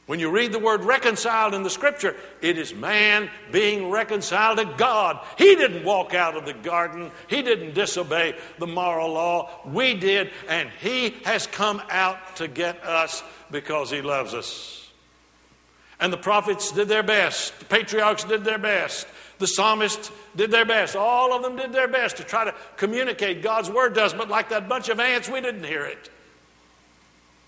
When 0.06 0.18
you 0.18 0.30
read 0.30 0.50
the 0.52 0.58
word 0.58 0.82
reconciled 0.82 1.54
in 1.54 1.62
the 1.62 1.70
scripture, 1.70 2.16
it 2.40 2.58
is 2.58 2.74
man 2.74 3.30
being 3.52 3.88
reconciled 3.88 4.58
to 4.58 4.64
God. 4.64 5.24
He 5.38 5.54
didn't 5.54 5.84
walk 5.84 6.12
out 6.12 6.36
of 6.36 6.44
the 6.44 6.54
garden, 6.54 7.12
he 7.28 7.40
didn't 7.40 7.74
disobey 7.74 8.36
the 8.58 8.66
moral 8.66 9.12
law. 9.12 9.50
We 9.64 9.94
did, 9.94 10.32
and 10.48 10.68
he 10.80 11.10
has 11.24 11.46
come 11.46 11.80
out 11.88 12.36
to 12.36 12.48
get 12.48 12.84
us 12.84 13.22
because 13.52 13.90
he 13.90 14.02
loves 14.02 14.34
us. 14.34 14.81
And 16.02 16.12
the 16.12 16.18
prophets 16.18 16.72
did 16.72 16.88
their 16.88 17.04
best, 17.04 17.56
the 17.60 17.64
patriarchs 17.64 18.24
did 18.24 18.42
their 18.42 18.58
best, 18.58 19.06
the 19.38 19.46
psalmists 19.46 20.10
did 20.34 20.50
their 20.50 20.64
best. 20.64 20.96
All 20.96 21.32
of 21.32 21.44
them 21.44 21.54
did 21.54 21.72
their 21.72 21.86
best 21.86 22.16
to 22.16 22.24
try 22.24 22.44
to 22.44 22.52
communicate 22.76 23.40
God's 23.40 23.70
word 23.70 23.94
to 23.94 24.02
us, 24.02 24.12
but 24.12 24.28
like 24.28 24.48
that 24.48 24.68
bunch 24.68 24.88
of 24.88 24.98
ants, 24.98 25.28
we 25.28 25.40
didn't 25.40 25.62
hear 25.62 25.84
it. 25.84 26.10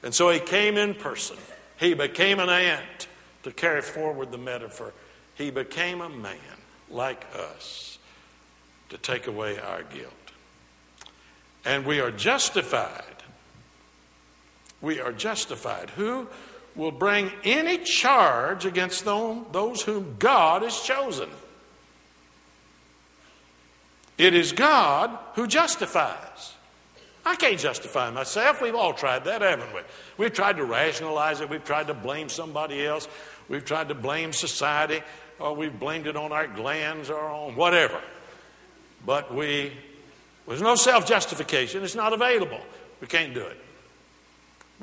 And 0.05 0.15
so 0.15 0.31
he 0.31 0.39
came 0.39 0.77
in 0.77 0.95
person. 0.95 1.37
He 1.81 1.95
became 1.95 2.39
an 2.39 2.49
ant 2.49 3.09
to 3.43 3.51
carry 3.51 3.83
forward 3.83 4.31
the 4.31 4.39
metaphor. 4.39 4.93
He 5.35 5.51
became 5.51 6.01
a 6.01 6.09
man 6.09 6.39
like 6.91 7.27
us 7.37 7.99
to 8.91 8.99
take 8.99 9.27
away 9.27 9.59
our 9.59 9.83
guilt. 9.83 10.13
And 11.65 11.85
we 11.85 11.99
are 11.99 12.13
justified. 12.13 13.03
We 14.81 15.01
are 15.01 15.13
justified. 15.13 15.91
Who 15.91 16.29
will 16.77 16.91
bring 16.91 17.31
any 17.45 17.79
charge 17.79 18.67
against 18.67 19.05
those 19.05 19.83
whom 19.83 20.17
God 20.19 20.63
has 20.63 20.81
chosen? 20.81 21.31
It 24.17 24.35
is 24.35 24.53
God 24.53 25.17
who 25.35 25.47
justifies. 25.47 26.55
I 27.27 27.37
can't 27.37 27.59
justify 27.59 28.11
myself. 28.11 28.61
We've 28.61 28.75
all 28.75 28.93
tried 28.93 29.25
that, 29.25 29.41
haven't 29.41 29.75
we? 29.75 29.81
We've 30.19 30.33
tried 30.33 30.57
to 30.57 30.65
rationalize 30.65 31.41
it. 31.41 31.49
We've 31.49 31.65
tried 31.65 31.87
to 31.87 31.95
blame 31.95 32.29
somebody 32.29 32.85
else. 32.85 33.09
We've 33.49 33.65
tried 33.65 33.89
to 33.89 33.95
blame 33.95 34.33
society, 34.33 35.03
or 35.39 35.55
we've 35.55 35.79
blamed 35.79 36.07
it 36.07 36.17
on 36.17 36.33
our 36.33 36.47
glands 36.47 37.11
or 37.11 37.21
on 37.21 37.57
whatever. 37.57 38.01
But 39.07 39.35
we, 39.35 39.73
there's 40.47 40.63
no 40.63 40.77
self 40.77 41.07
justification. 41.07 41.83
It's 41.83 41.95
not 41.95 42.13
available. 42.13 42.61
We 43.01 43.07
can't 43.07 43.35
do 43.35 43.43
it. 43.43 43.64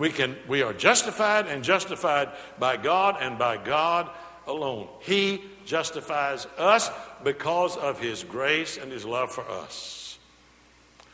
We, 0.02 0.10
can, 0.10 0.36
we 0.48 0.64
are 0.64 0.74
justified 0.74 1.46
and 1.46 1.64
justified 1.64 2.30
by 2.58 2.76
God 2.76 3.18
and 3.22 3.38
by 3.38 3.58
God 3.58 4.10
alone. 4.48 4.88
He 5.02 5.44
justifies 5.64 6.48
us 6.58 6.90
because 7.24 7.78
of 7.78 8.00
His 8.00 8.24
grace 8.24 8.80
and 8.80 8.92
His 8.92 9.06
love 9.06 9.32
for 9.32 9.48
us. 9.48 10.18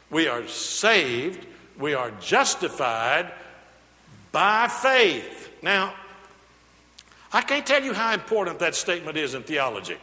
We 0.09 0.29
are 0.29 0.47
saved, 0.47 1.45
we 1.77 1.95
are 1.95 2.11
justified 2.21 3.33
by 4.31 4.69
faith. 4.69 5.49
Now, 5.61 5.93
I 7.33 7.41
can't 7.41 7.65
tell 7.65 7.83
you 7.83 7.93
how 7.93 8.13
important 8.13 8.59
that 8.59 8.73
statement 8.73 9.17
is 9.17 9.33
in 9.33 9.43
theology. 9.43 9.97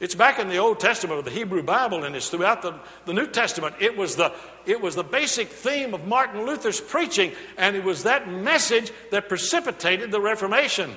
It's 0.00 0.14
back 0.14 0.38
in 0.38 0.48
the 0.48 0.58
Old 0.58 0.78
Testament 0.78 1.18
of 1.18 1.24
the 1.24 1.32
Hebrew 1.32 1.62
Bible, 1.62 2.04
and 2.04 2.14
it's 2.14 2.30
throughout 2.30 2.62
the, 2.62 2.74
the 3.04 3.12
New 3.12 3.26
Testament. 3.26 3.74
It 3.80 3.96
was 3.96 4.14
the, 4.14 4.32
it 4.64 4.80
was 4.80 4.94
the 4.94 5.02
basic 5.02 5.48
theme 5.48 5.92
of 5.92 6.06
Martin 6.06 6.46
Luther's 6.46 6.80
preaching, 6.80 7.32
and 7.56 7.74
it 7.74 7.82
was 7.82 8.04
that 8.04 8.28
message 8.28 8.92
that 9.10 9.28
precipitated 9.28 10.12
the 10.12 10.20
Reformation. 10.20 10.94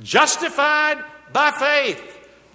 Justified 0.00 1.02
by 1.32 1.50
faith. 1.50 2.00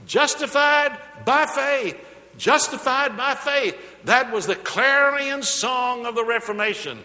Justified 0.08 0.98
by 1.26 1.46
faith. 1.46 2.00
Justified 2.38 3.18
by 3.18 3.36
faith. 3.36 3.76
That 4.06 4.32
was 4.32 4.48
the 4.48 4.56
clarion 4.56 5.44
song 5.44 6.06
of 6.06 6.16
the 6.16 6.24
Reformation. 6.24 7.00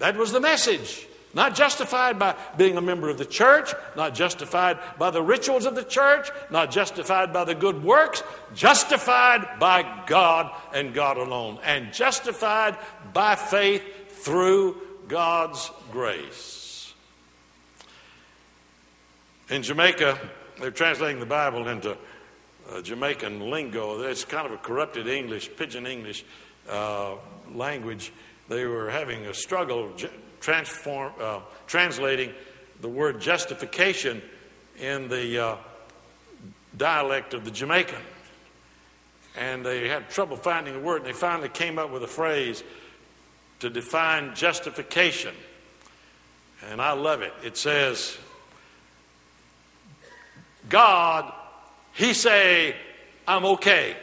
That 0.00 0.16
was 0.16 0.32
the 0.32 0.40
message. 0.40 1.06
Not 1.32 1.54
justified 1.54 2.18
by 2.18 2.34
being 2.56 2.76
a 2.76 2.80
member 2.80 3.08
of 3.08 3.16
the 3.16 3.24
church, 3.24 3.72
not 3.96 4.14
justified 4.14 4.78
by 4.98 5.10
the 5.10 5.22
rituals 5.22 5.64
of 5.64 5.76
the 5.76 5.84
church, 5.84 6.28
not 6.50 6.72
justified 6.72 7.32
by 7.32 7.44
the 7.44 7.54
good 7.54 7.84
works, 7.84 8.24
justified 8.54 9.60
by 9.60 10.02
God 10.06 10.50
and 10.74 10.92
God 10.92 11.18
alone, 11.18 11.60
and 11.64 11.92
justified 11.92 12.76
by 13.12 13.36
faith 13.36 13.82
through 14.24 14.76
God's 15.06 15.70
grace. 15.92 16.92
In 19.48 19.62
Jamaica, 19.62 20.18
they're 20.60 20.70
translating 20.70 21.20
the 21.20 21.26
Bible 21.26 21.68
into 21.68 21.96
uh, 22.70 22.82
Jamaican 22.82 23.50
lingo. 23.50 24.02
It's 24.02 24.24
kind 24.24 24.46
of 24.46 24.52
a 24.52 24.58
corrupted 24.58 25.06
English, 25.06 25.50
pidgin 25.56 25.86
English 25.86 26.24
uh, 26.68 27.14
language. 27.54 28.12
They 28.48 28.64
were 28.64 28.90
having 28.90 29.26
a 29.26 29.34
struggle 29.34 29.92
transform, 30.40 31.12
uh, 31.20 31.40
translating 31.66 32.32
the 32.80 32.88
word 32.88 33.20
justification 33.20 34.22
in 34.78 35.08
the 35.08 35.38
uh, 35.38 35.56
dialect 36.76 37.34
of 37.34 37.44
the 37.44 37.50
Jamaican. 37.50 38.00
And 39.36 39.64
they 39.64 39.88
had 39.88 40.10
trouble 40.10 40.36
finding 40.36 40.74
a 40.74 40.80
word, 40.80 40.98
and 40.98 41.06
they 41.06 41.12
finally 41.12 41.48
came 41.48 41.78
up 41.78 41.90
with 41.90 42.02
a 42.02 42.08
phrase 42.08 42.64
to 43.60 43.70
define 43.70 44.34
justification. 44.34 45.34
And 46.70 46.80
I 46.80 46.92
love 46.92 47.22
it. 47.22 47.32
It 47.44 47.56
says, 47.56 48.16
God 50.68 51.32
he 51.92 52.14
say, 52.14 52.74
I'm 53.26 53.44
okay. 53.44 53.96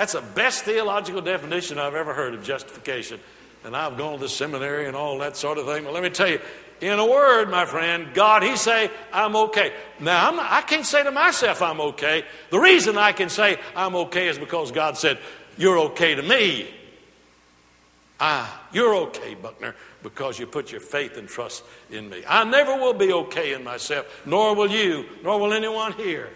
That's 0.00 0.14
the 0.14 0.22
best 0.22 0.64
theological 0.64 1.20
definition 1.20 1.78
I've 1.78 1.94
ever 1.94 2.14
heard 2.14 2.32
of 2.32 2.42
justification. 2.42 3.20
And 3.64 3.76
I've 3.76 3.98
gone 3.98 4.18
to 4.20 4.30
seminary 4.30 4.86
and 4.86 4.96
all 4.96 5.18
that 5.18 5.36
sort 5.36 5.58
of 5.58 5.66
thing. 5.66 5.84
But 5.84 5.92
let 5.92 6.02
me 6.02 6.08
tell 6.08 6.26
you, 6.26 6.40
in 6.80 6.98
a 6.98 7.04
word, 7.04 7.50
my 7.50 7.66
friend, 7.66 8.08
God, 8.14 8.42
He 8.42 8.56
say, 8.56 8.90
I'm 9.12 9.36
okay. 9.36 9.74
Now, 10.00 10.30
I'm 10.30 10.40
I 10.40 10.62
can't 10.62 10.86
say 10.86 11.02
to 11.02 11.10
myself 11.10 11.60
I'm 11.60 11.82
okay. 11.82 12.24
The 12.48 12.58
reason 12.58 12.96
I 12.96 13.12
can 13.12 13.28
say 13.28 13.58
I'm 13.76 13.94
okay 13.94 14.28
is 14.28 14.38
because 14.38 14.72
God 14.72 14.96
said, 14.96 15.18
You're 15.58 15.78
okay 15.78 16.14
to 16.14 16.22
me. 16.22 16.72
Ah, 18.18 18.68
you're 18.72 18.94
okay, 18.94 19.34
Buckner 19.34 19.74
because 20.02 20.38
you 20.38 20.46
put 20.46 20.72
your 20.72 20.80
faith 20.80 21.18
and 21.18 21.28
trust 21.28 21.62
in 21.90 22.08
me. 22.08 22.22
I 22.26 22.44
never 22.44 22.74
will 22.74 22.94
be 22.94 23.12
okay 23.12 23.52
in 23.52 23.62
myself, 23.62 24.06
nor 24.24 24.54
will 24.54 24.70
you, 24.70 25.04
nor 25.22 25.38
will 25.38 25.52
anyone 25.52 25.92
here. 25.92 26.30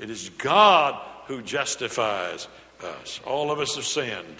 It 0.00 0.10
is 0.10 0.28
God 0.30 1.00
who 1.26 1.40
justifies 1.40 2.48
us. 2.84 3.20
All 3.26 3.50
of 3.50 3.60
us 3.60 3.76
have 3.76 3.84
sinned. 3.84 4.36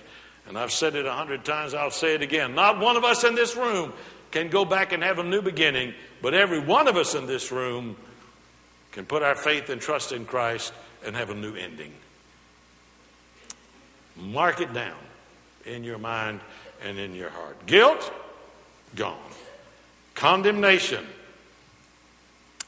And 0.49 0.59
I've 0.59 0.73
said 0.73 0.97
it 0.97 1.07
a 1.07 1.13
hundred 1.13 1.45
times, 1.45 1.75
I'll 1.75 1.91
say 1.91 2.15
it 2.15 2.23
again. 2.23 2.55
Not 2.55 2.81
one 2.81 2.97
of 2.97 3.05
us 3.05 3.25
in 3.25 3.35
this 3.35 3.57
room 3.57 3.93
can 4.31 4.49
go 4.49 4.65
back 4.65 4.93
and 4.93 5.03
have 5.03 5.19
a 5.19 5.25
new 5.25 5.43
beginning, 5.43 5.95
but 6.23 6.35
every 6.35 6.59
one 6.59 6.89
of 6.89 6.97
us 6.97 7.15
in 7.15 7.27
this 7.27 7.53
room 7.53 7.97
can 8.93 9.07
put 9.07 9.23
our 9.23 9.35
faith 9.35 9.71
and 9.71 9.81
trust 9.81 10.13
in 10.13 10.25
Christ 10.25 10.73
and 11.05 11.15
have 11.15 11.31
a 11.31 11.35
new 11.35 11.55
ending. 11.55 11.93
Mark 14.17 14.61
it 14.61 14.73
down 14.73 14.99
in 15.65 15.85
your 15.85 15.99
mind 15.99 16.41
and 16.85 16.99
in 16.99 17.15
your 17.15 17.31
heart. 17.31 17.67
Guilt 17.67 18.13
gone. 18.95 19.17
Condemnation. 20.15 21.07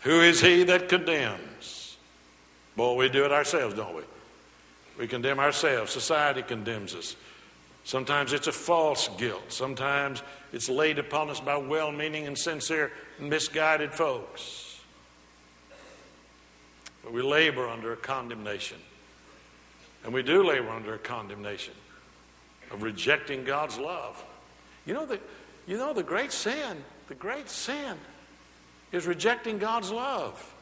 Who 0.03 0.21
is 0.21 0.41
he 0.41 0.65
that 0.65 0.89
condemns? 0.89 1.97
Boy, 2.77 2.95
we 2.95 3.09
do 3.09 3.25
it 3.25 3.33
ourselves, 3.33 3.75
don't 3.75 3.95
we? 3.95 4.03
We 4.99 5.07
condemn 5.07 5.41
ourselves. 5.41 5.93
Society 5.93 6.43
condemns 6.43 6.95
us. 6.95 7.17
Sometimes 7.85 8.33
it's 8.33 8.47
a 8.47 8.53
false 8.53 9.09
guilt. 9.19 9.53
Sometimes 9.53 10.23
it's 10.53 10.69
laid 10.69 10.99
upon 10.99 11.31
us 11.31 11.41
by 11.41 11.57
well 11.57 11.91
meaning 11.91 12.27
and 12.27 12.39
sincere 12.39 12.93
and 13.19 13.29
misguided 13.29 13.93
folks. 13.93 14.81
But 17.03 17.13
we 17.13 17.23
labor 17.23 17.69
under 17.69 17.93
a 17.93 17.97
condemnation. 17.97 18.79
And 20.05 20.13
we 20.13 20.23
do 20.23 20.45
labor 20.45 20.71
under 20.71 20.95
a 20.95 20.99
condemnation 20.99 21.75
of 22.71 22.83
rejecting 22.83 23.45
God's 23.45 23.79
love. 23.79 24.23
You 24.87 24.95
know 24.95 25.07
the, 25.07 25.21
you 25.67 25.77
know 25.77 25.93
the 25.93 26.03
great 26.03 26.33
sin, 26.33 26.85
the 27.09 27.15
great 27.15 27.49
sin 27.49 27.97
is 28.91 29.07
rejecting 29.07 29.59
God's 29.59 29.91
love. 29.91 30.53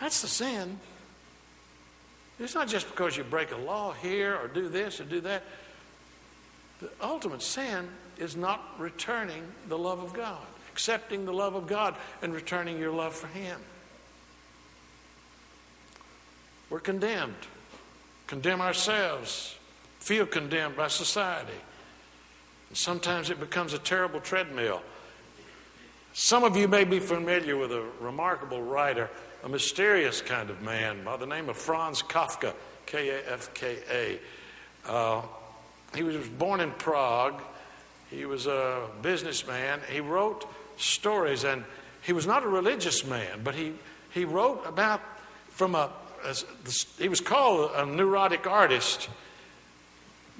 That's 0.00 0.22
the 0.22 0.28
sin. 0.28 0.78
It's 2.40 2.54
not 2.54 2.68
just 2.68 2.88
because 2.88 3.16
you 3.16 3.24
break 3.24 3.52
a 3.52 3.56
law 3.56 3.92
here 3.92 4.36
or 4.36 4.48
do 4.48 4.68
this 4.68 5.00
or 5.00 5.04
do 5.04 5.20
that. 5.20 5.44
The 6.80 6.90
ultimate 7.00 7.42
sin 7.42 7.88
is 8.18 8.36
not 8.36 8.60
returning 8.78 9.44
the 9.68 9.78
love 9.78 10.02
of 10.02 10.12
God, 10.12 10.42
accepting 10.72 11.24
the 11.24 11.32
love 11.32 11.54
of 11.54 11.66
God 11.66 11.94
and 12.22 12.34
returning 12.34 12.78
your 12.78 12.92
love 12.92 13.14
for 13.14 13.28
Him. 13.28 13.60
We're 16.70 16.80
condemned, 16.80 17.34
condemn 18.26 18.60
ourselves, 18.60 19.56
feel 20.00 20.26
condemned 20.26 20.76
by 20.76 20.88
society. 20.88 21.52
And 22.68 22.76
sometimes 22.76 23.30
it 23.30 23.38
becomes 23.38 23.72
a 23.72 23.78
terrible 23.78 24.20
treadmill. 24.20 24.82
Some 26.14 26.42
of 26.42 26.56
you 26.56 26.66
may 26.66 26.84
be 26.84 26.98
familiar 26.98 27.56
with 27.56 27.72
a 27.72 27.84
remarkable 28.00 28.62
writer 28.62 29.08
a 29.44 29.48
mysterious 29.48 30.22
kind 30.22 30.48
of 30.48 30.62
man 30.62 31.04
by 31.04 31.18
the 31.18 31.26
name 31.26 31.50
of 31.50 31.56
Franz 31.56 32.02
Kafka, 32.02 32.54
K 32.86 33.10
A 33.10 33.32
F 33.32 33.52
K 33.52 33.76
A. 33.90 34.90
Uh, 34.90 35.22
he 35.94 36.02
was 36.02 36.16
born 36.28 36.60
in 36.60 36.70
Prague. 36.72 37.42
He 38.10 38.24
was 38.24 38.46
a 38.46 38.88
businessman. 39.02 39.80
He 39.90 40.00
wrote 40.00 40.46
stories, 40.78 41.44
and 41.44 41.64
he 42.02 42.14
was 42.14 42.26
not 42.26 42.42
a 42.42 42.48
religious 42.48 43.04
man, 43.04 43.42
but 43.44 43.54
he, 43.54 43.74
he 44.12 44.24
wrote 44.24 44.62
about 44.66 45.00
from 45.50 45.74
a, 45.74 45.90
a 46.24 46.34
he 46.98 47.08
was 47.08 47.20
called 47.20 47.70
a 47.74 47.84
neurotic 47.84 48.46
artist, 48.46 49.10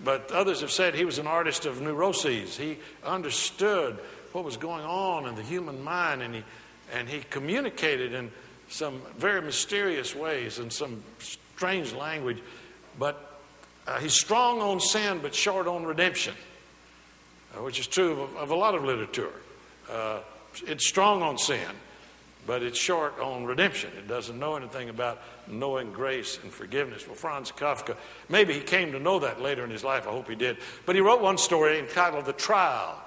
but 0.02 0.32
others 0.32 0.62
have 0.62 0.70
said 0.70 0.94
he 0.94 1.04
was 1.04 1.18
an 1.18 1.26
artist 1.26 1.66
of 1.66 1.82
neuroses. 1.82 2.56
He 2.56 2.78
understood 3.04 3.98
what 4.32 4.44
was 4.44 4.56
going 4.56 4.84
on 4.84 5.26
in 5.26 5.34
the 5.34 5.42
human 5.42 5.84
mind, 5.84 6.22
and 6.22 6.34
he, 6.34 6.44
and 6.92 7.08
he 7.08 7.20
communicated 7.28 8.14
in 8.14 8.30
some 8.68 9.00
very 9.16 9.42
mysterious 9.42 10.14
ways 10.14 10.58
and 10.58 10.72
some 10.72 11.02
strange 11.18 11.92
language, 11.92 12.42
but 12.98 13.40
uh, 13.86 13.98
he's 13.98 14.14
strong 14.14 14.60
on 14.60 14.80
sin 14.80 15.20
but 15.22 15.34
short 15.34 15.66
on 15.66 15.84
redemption, 15.84 16.34
uh, 17.54 17.62
which 17.62 17.78
is 17.78 17.86
true 17.86 18.22
of, 18.22 18.36
of, 18.36 18.50
a 18.50 18.54
lot 18.54 18.74
of 18.74 18.84
literature. 18.84 19.30
Uh, 19.90 20.20
it's 20.66 20.86
strong 20.86 21.22
on 21.22 21.36
sin, 21.36 21.68
but 22.46 22.62
it's 22.62 22.78
short 22.78 23.18
on 23.20 23.44
redemption. 23.44 23.90
It 23.98 24.08
doesn't 24.08 24.38
know 24.38 24.56
anything 24.56 24.88
about 24.88 25.20
knowing 25.46 25.92
grace 25.92 26.38
and 26.42 26.52
forgiveness. 26.52 27.06
Well, 27.06 27.16
Franz 27.16 27.52
Kafka, 27.52 27.96
maybe 28.28 28.54
he 28.54 28.60
came 28.60 28.92
to 28.92 28.98
know 28.98 29.18
that 29.18 29.40
later 29.40 29.64
in 29.64 29.70
his 29.70 29.84
life. 29.84 30.06
I 30.06 30.10
hope 30.10 30.28
he 30.28 30.36
did. 30.36 30.56
But 30.86 30.94
he 30.94 31.00
wrote 31.00 31.20
one 31.20 31.38
story 31.38 31.78
entitled 31.78 32.24
The 32.24 32.32
Trial. 32.32 33.00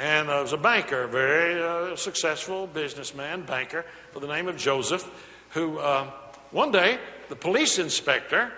And 0.00 0.30
uh, 0.30 0.38
was 0.40 0.54
a 0.54 0.56
banker, 0.56 1.06
very 1.06 1.62
uh, 1.62 1.94
successful 1.94 2.66
businessman, 2.66 3.42
banker, 3.42 3.84
by 4.14 4.20
the 4.20 4.26
name 4.26 4.48
of 4.48 4.56
Joseph, 4.56 5.06
who 5.50 5.76
uh, 5.76 6.10
one 6.52 6.72
day 6.72 6.98
the 7.28 7.36
police 7.36 7.78
inspector, 7.78 8.50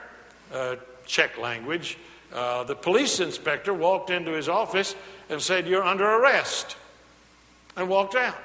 uh, 0.55 0.77
Czech 1.05 1.39
language, 1.39 1.99
uh, 2.33 2.63
the 2.63 2.77
police 2.77 3.19
inspector 3.19 3.75
walked 3.75 4.09
into 4.09 4.31
his 4.31 4.49
office 4.49 4.95
and 5.29 5.43
said, 5.43 5.67
You're 5.67 5.83
under 5.83 6.09
arrest, 6.09 6.77
and 7.77 7.89
walked 7.89 8.15
out. 8.15 8.39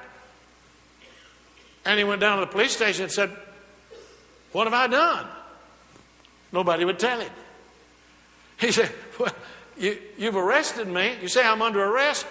And 1.84 1.98
he 1.98 2.04
went 2.04 2.20
down 2.20 2.40
to 2.40 2.46
the 2.46 2.50
police 2.50 2.72
station 2.72 3.04
and 3.04 3.12
said, 3.12 3.30
What 4.50 4.64
have 4.64 4.74
I 4.74 4.88
done? 4.88 5.28
Nobody 6.50 6.84
would 6.84 6.98
tell 6.98 7.20
him. 7.20 7.30
He 8.58 8.72
said, 8.72 8.90
well, 9.20 9.32
you, 9.78 9.98
You've 10.18 10.36
arrested 10.36 10.88
me. 10.88 11.14
You 11.22 11.28
say 11.28 11.46
I'm 11.46 11.62
under 11.62 11.84
arrest. 11.84 12.26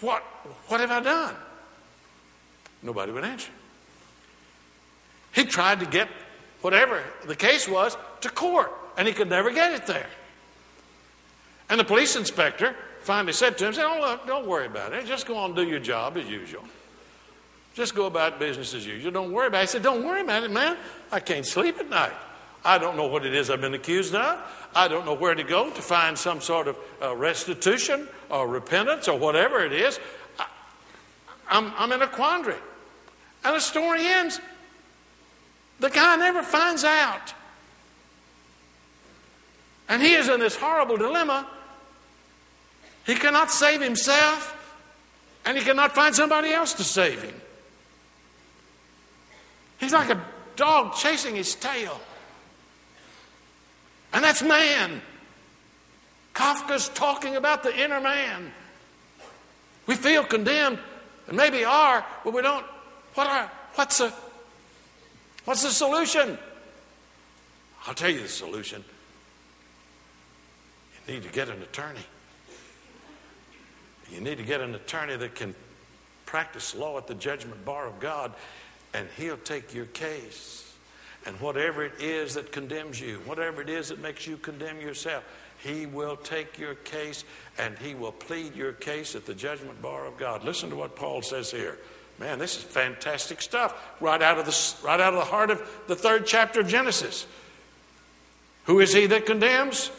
What, 0.00 0.22
what 0.68 0.80
have 0.80 0.90
I 0.90 1.00
done? 1.00 1.34
Nobody 2.82 3.12
would 3.12 3.24
answer. 3.24 3.50
He 5.32 5.44
tried 5.44 5.80
to 5.80 5.86
get 5.86 6.08
whatever 6.60 7.02
the 7.26 7.36
case 7.36 7.68
was 7.68 7.96
to 8.22 8.30
court, 8.30 8.72
and 8.96 9.06
he 9.06 9.14
could 9.14 9.28
never 9.28 9.50
get 9.50 9.72
it 9.72 9.86
there. 9.86 10.08
And 11.68 11.80
the 11.80 11.84
police 11.84 12.16
inspector 12.16 12.74
finally 13.02 13.32
said 13.32 13.58
to 13.58 13.66
him, 13.66 13.74
oh, 13.78 14.00
look, 14.00 14.26
don't 14.26 14.46
worry 14.46 14.66
about 14.66 14.92
it. 14.92 15.06
Just 15.06 15.26
go 15.26 15.36
on 15.36 15.50
and 15.50 15.56
do 15.56 15.64
your 15.64 15.80
job 15.80 16.16
as 16.16 16.26
usual. 16.26 16.62
Just 17.76 17.94
go 17.94 18.06
about 18.06 18.38
business 18.38 18.72
as 18.72 18.86
usual. 18.86 19.12
Don't 19.12 19.32
worry 19.32 19.48
about 19.48 19.58
it. 19.58 19.62
He 19.62 19.66
said, 19.66 19.82
Don't 19.82 20.02
worry 20.02 20.22
about 20.22 20.42
it, 20.44 20.50
man. 20.50 20.78
I 21.12 21.20
can't 21.20 21.44
sleep 21.44 21.78
at 21.78 21.90
night. 21.90 22.14
I 22.64 22.78
don't 22.78 22.96
know 22.96 23.06
what 23.06 23.26
it 23.26 23.34
is 23.34 23.50
I've 23.50 23.60
been 23.60 23.74
accused 23.74 24.14
of. 24.14 24.42
I 24.74 24.88
don't 24.88 25.04
know 25.04 25.12
where 25.12 25.34
to 25.34 25.44
go 25.44 25.68
to 25.68 25.82
find 25.82 26.16
some 26.16 26.40
sort 26.40 26.68
of 26.68 26.78
uh, 27.02 27.14
restitution 27.14 28.08
or 28.30 28.46
repentance 28.48 29.08
or 29.08 29.18
whatever 29.18 29.64
it 29.64 29.72
is. 29.72 29.98
I, 30.38 30.46
I'm, 31.48 31.72
I'm 31.76 31.92
in 31.92 32.02
a 32.02 32.08
quandary. 32.08 32.56
And 33.44 33.54
the 33.54 33.60
story 33.60 34.04
ends. 34.04 34.40
The 35.80 35.90
guy 35.90 36.16
never 36.16 36.42
finds 36.42 36.84
out. 36.84 37.34
And 39.88 40.02
he 40.02 40.14
is 40.14 40.28
in 40.28 40.40
this 40.40 40.56
horrible 40.56 40.96
dilemma. 40.96 41.46
He 43.06 43.14
cannot 43.14 43.52
save 43.52 43.80
himself, 43.80 44.52
and 45.44 45.56
he 45.56 45.62
cannot 45.62 45.94
find 45.94 46.14
somebody 46.14 46.50
else 46.50 46.72
to 46.74 46.84
save 46.84 47.22
him. 47.22 47.40
He's 49.78 49.92
like 49.92 50.10
a 50.10 50.20
dog 50.56 50.96
chasing 50.96 51.36
his 51.36 51.54
tail. 51.54 52.00
And 54.12 54.24
that's 54.24 54.42
man. 54.42 55.02
Kafka's 56.36 56.90
talking 56.90 57.34
about 57.36 57.62
the 57.62 57.74
inner 57.74 57.98
man. 57.98 58.52
We 59.86 59.94
feel 59.94 60.22
condemned, 60.22 60.78
and 61.28 61.36
maybe 61.36 61.64
are, 61.64 62.04
but 62.24 62.34
we 62.34 62.42
don't. 62.42 62.66
What 63.14 63.26
are, 63.26 63.50
what's, 63.74 64.02
what's 65.46 65.62
the 65.62 65.70
solution? 65.70 66.36
I'll 67.86 67.94
tell 67.94 68.10
you 68.10 68.20
the 68.20 68.28
solution. 68.28 68.84
You 71.06 71.14
need 71.14 71.22
to 71.22 71.30
get 71.30 71.48
an 71.48 71.62
attorney. 71.62 72.04
You 74.12 74.20
need 74.20 74.36
to 74.36 74.44
get 74.44 74.60
an 74.60 74.74
attorney 74.74 75.16
that 75.16 75.34
can 75.34 75.54
practice 76.26 76.74
law 76.74 76.98
at 76.98 77.06
the 77.06 77.14
judgment 77.14 77.64
bar 77.64 77.86
of 77.86 77.98
God, 77.98 78.34
and 78.92 79.08
he'll 79.16 79.38
take 79.38 79.72
your 79.72 79.86
case. 79.86 80.74
And 81.24 81.40
whatever 81.40 81.82
it 81.82 81.94
is 81.98 82.34
that 82.34 82.52
condemns 82.52 83.00
you, 83.00 83.20
whatever 83.24 83.62
it 83.62 83.70
is 83.70 83.88
that 83.88 84.00
makes 84.00 84.26
you 84.26 84.36
condemn 84.36 84.82
yourself, 84.82 85.24
he 85.58 85.86
will 85.86 86.16
take 86.16 86.58
your 86.58 86.74
case 86.74 87.24
and 87.58 87.78
he 87.78 87.94
will 87.94 88.12
plead 88.12 88.54
your 88.54 88.72
case 88.72 89.14
at 89.14 89.26
the 89.26 89.34
judgment 89.34 89.80
bar 89.80 90.06
of 90.06 90.16
God. 90.16 90.44
Listen 90.44 90.70
to 90.70 90.76
what 90.76 90.96
Paul 90.96 91.22
says 91.22 91.50
here. 91.50 91.78
Man, 92.18 92.38
this 92.38 92.56
is 92.56 92.62
fantastic 92.62 93.42
stuff 93.42 93.74
right 94.00 94.22
out 94.22 94.38
of 94.38 94.46
the, 94.46 94.86
right 94.86 95.00
out 95.00 95.12
of 95.12 95.18
the 95.18 95.26
heart 95.26 95.50
of 95.50 95.62
the 95.86 95.96
third 95.96 96.26
chapter 96.26 96.60
of 96.60 96.68
Genesis. 96.68 97.26
Who 98.64 98.80
is 98.80 98.92
he 98.92 99.06
that 99.06 99.26
condemns? 99.26 99.90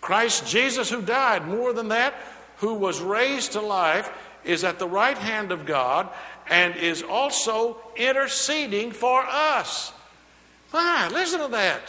Christ 0.00 0.46
Jesus, 0.46 0.90
who 0.90 1.02
died. 1.02 1.46
More 1.46 1.72
than 1.72 1.88
that, 1.88 2.14
who 2.58 2.74
was 2.74 3.00
raised 3.00 3.52
to 3.52 3.60
life, 3.60 4.10
is 4.44 4.62
at 4.62 4.78
the 4.78 4.86
right 4.86 5.18
hand 5.18 5.50
of 5.50 5.66
God 5.66 6.08
and 6.48 6.76
is 6.76 7.02
also 7.02 7.78
interceding 7.96 8.92
for 8.92 9.22
us. 9.26 9.92
Why? 10.70 11.08
Listen 11.08 11.40
to 11.40 11.48
that. 11.48 11.80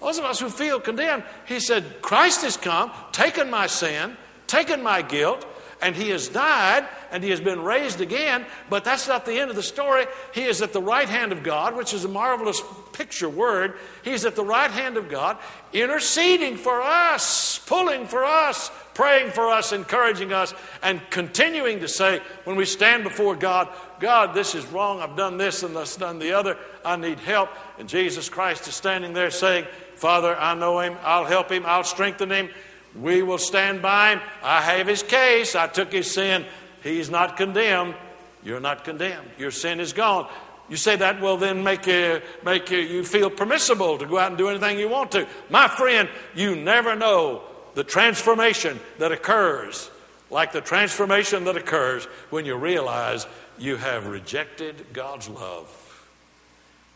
Those 0.00 0.18
of 0.18 0.24
us 0.24 0.38
who 0.38 0.48
feel 0.48 0.80
condemned, 0.80 1.24
he 1.46 1.60
said, 1.60 2.02
Christ 2.02 2.42
has 2.42 2.56
come, 2.56 2.92
taken 3.12 3.50
my 3.50 3.66
sin, 3.66 4.16
taken 4.46 4.82
my 4.82 5.02
guilt, 5.02 5.44
and 5.80 5.94
he 5.94 6.10
has 6.10 6.28
died 6.28 6.86
and 7.10 7.22
he 7.22 7.30
has 7.30 7.40
been 7.40 7.62
raised 7.62 8.00
again. 8.00 8.44
But 8.68 8.84
that's 8.84 9.08
not 9.08 9.24
the 9.24 9.38
end 9.38 9.50
of 9.50 9.56
the 9.56 9.62
story. 9.62 10.06
He 10.34 10.42
is 10.42 10.62
at 10.62 10.72
the 10.72 10.82
right 10.82 11.08
hand 11.08 11.32
of 11.32 11.42
God, 11.42 11.76
which 11.76 11.94
is 11.94 12.04
a 12.04 12.08
marvelous 12.08 12.60
picture 12.92 13.28
word. 13.28 13.74
He's 14.02 14.24
at 14.24 14.34
the 14.34 14.44
right 14.44 14.70
hand 14.70 14.96
of 14.96 15.08
God, 15.08 15.38
interceding 15.72 16.56
for 16.56 16.82
us, 16.82 17.58
pulling 17.60 18.06
for 18.06 18.24
us, 18.24 18.70
praying 18.98 19.30
for 19.30 19.48
us, 19.48 19.70
encouraging 19.70 20.32
us, 20.32 20.52
and 20.82 21.00
continuing 21.08 21.78
to 21.78 21.86
say, 21.86 22.20
when 22.42 22.56
we 22.56 22.64
stand 22.64 23.04
before 23.04 23.36
God, 23.36 23.68
God, 24.00 24.34
this 24.34 24.56
is 24.56 24.66
wrong. 24.66 25.00
I've 25.00 25.14
done 25.14 25.36
this 25.38 25.62
and 25.62 25.76
this 25.76 25.94
done 25.94 26.18
the 26.18 26.32
other. 26.32 26.56
I 26.84 26.96
need 26.96 27.20
help. 27.20 27.48
And 27.78 27.88
Jesus 27.88 28.28
Christ 28.28 28.66
is 28.66 28.74
standing 28.74 29.12
there 29.12 29.30
saying, 29.30 29.66
Father, 29.94 30.36
I 30.36 30.56
know 30.56 30.80
him. 30.80 30.96
I'll 31.04 31.26
help 31.26 31.48
him. 31.48 31.62
I'll 31.64 31.84
strengthen 31.84 32.28
him. 32.28 32.50
We 32.96 33.22
will 33.22 33.38
stand 33.38 33.82
by 33.82 34.14
him. 34.14 34.20
I 34.42 34.62
have 34.62 34.88
his 34.88 35.04
case. 35.04 35.54
I 35.54 35.68
took 35.68 35.92
his 35.92 36.10
sin. 36.10 36.44
He's 36.82 37.08
not 37.08 37.36
condemned. 37.36 37.94
You're 38.42 38.58
not 38.58 38.82
condemned. 38.82 39.28
Your 39.38 39.52
sin 39.52 39.78
is 39.78 39.92
gone. 39.92 40.28
You 40.68 40.74
say 40.74 40.96
that 40.96 41.20
will 41.20 41.36
then 41.36 41.62
make, 41.62 41.86
you, 41.86 42.20
make 42.44 42.68
you 42.72 43.04
feel 43.04 43.30
permissible 43.30 43.96
to 43.98 44.06
go 44.06 44.18
out 44.18 44.30
and 44.32 44.38
do 44.38 44.48
anything 44.48 44.76
you 44.76 44.88
want 44.88 45.12
to. 45.12 45.28
My 45.50 45.68
friend, 45.68 46.08
you 46.34 46.56
never 46.56 46.96
know 46.96 47.44
the 47.78 47.84
transformation 47.84 48.80
that 48.98 49.12
occurs, 49.12 49.88
like 50.32 50.50
the 50.50 50.60
transformation 50.60 51.44
that 51.44 51.56
occurs 51.56 52.06
when 52.28 52.44
you 52.44 52.56
realize 52.56 53.24
you 53.56 53.76
have 53.76 54.08
rejected 54.08 54.84
God's 54.92 55.28
love 55.28 56.04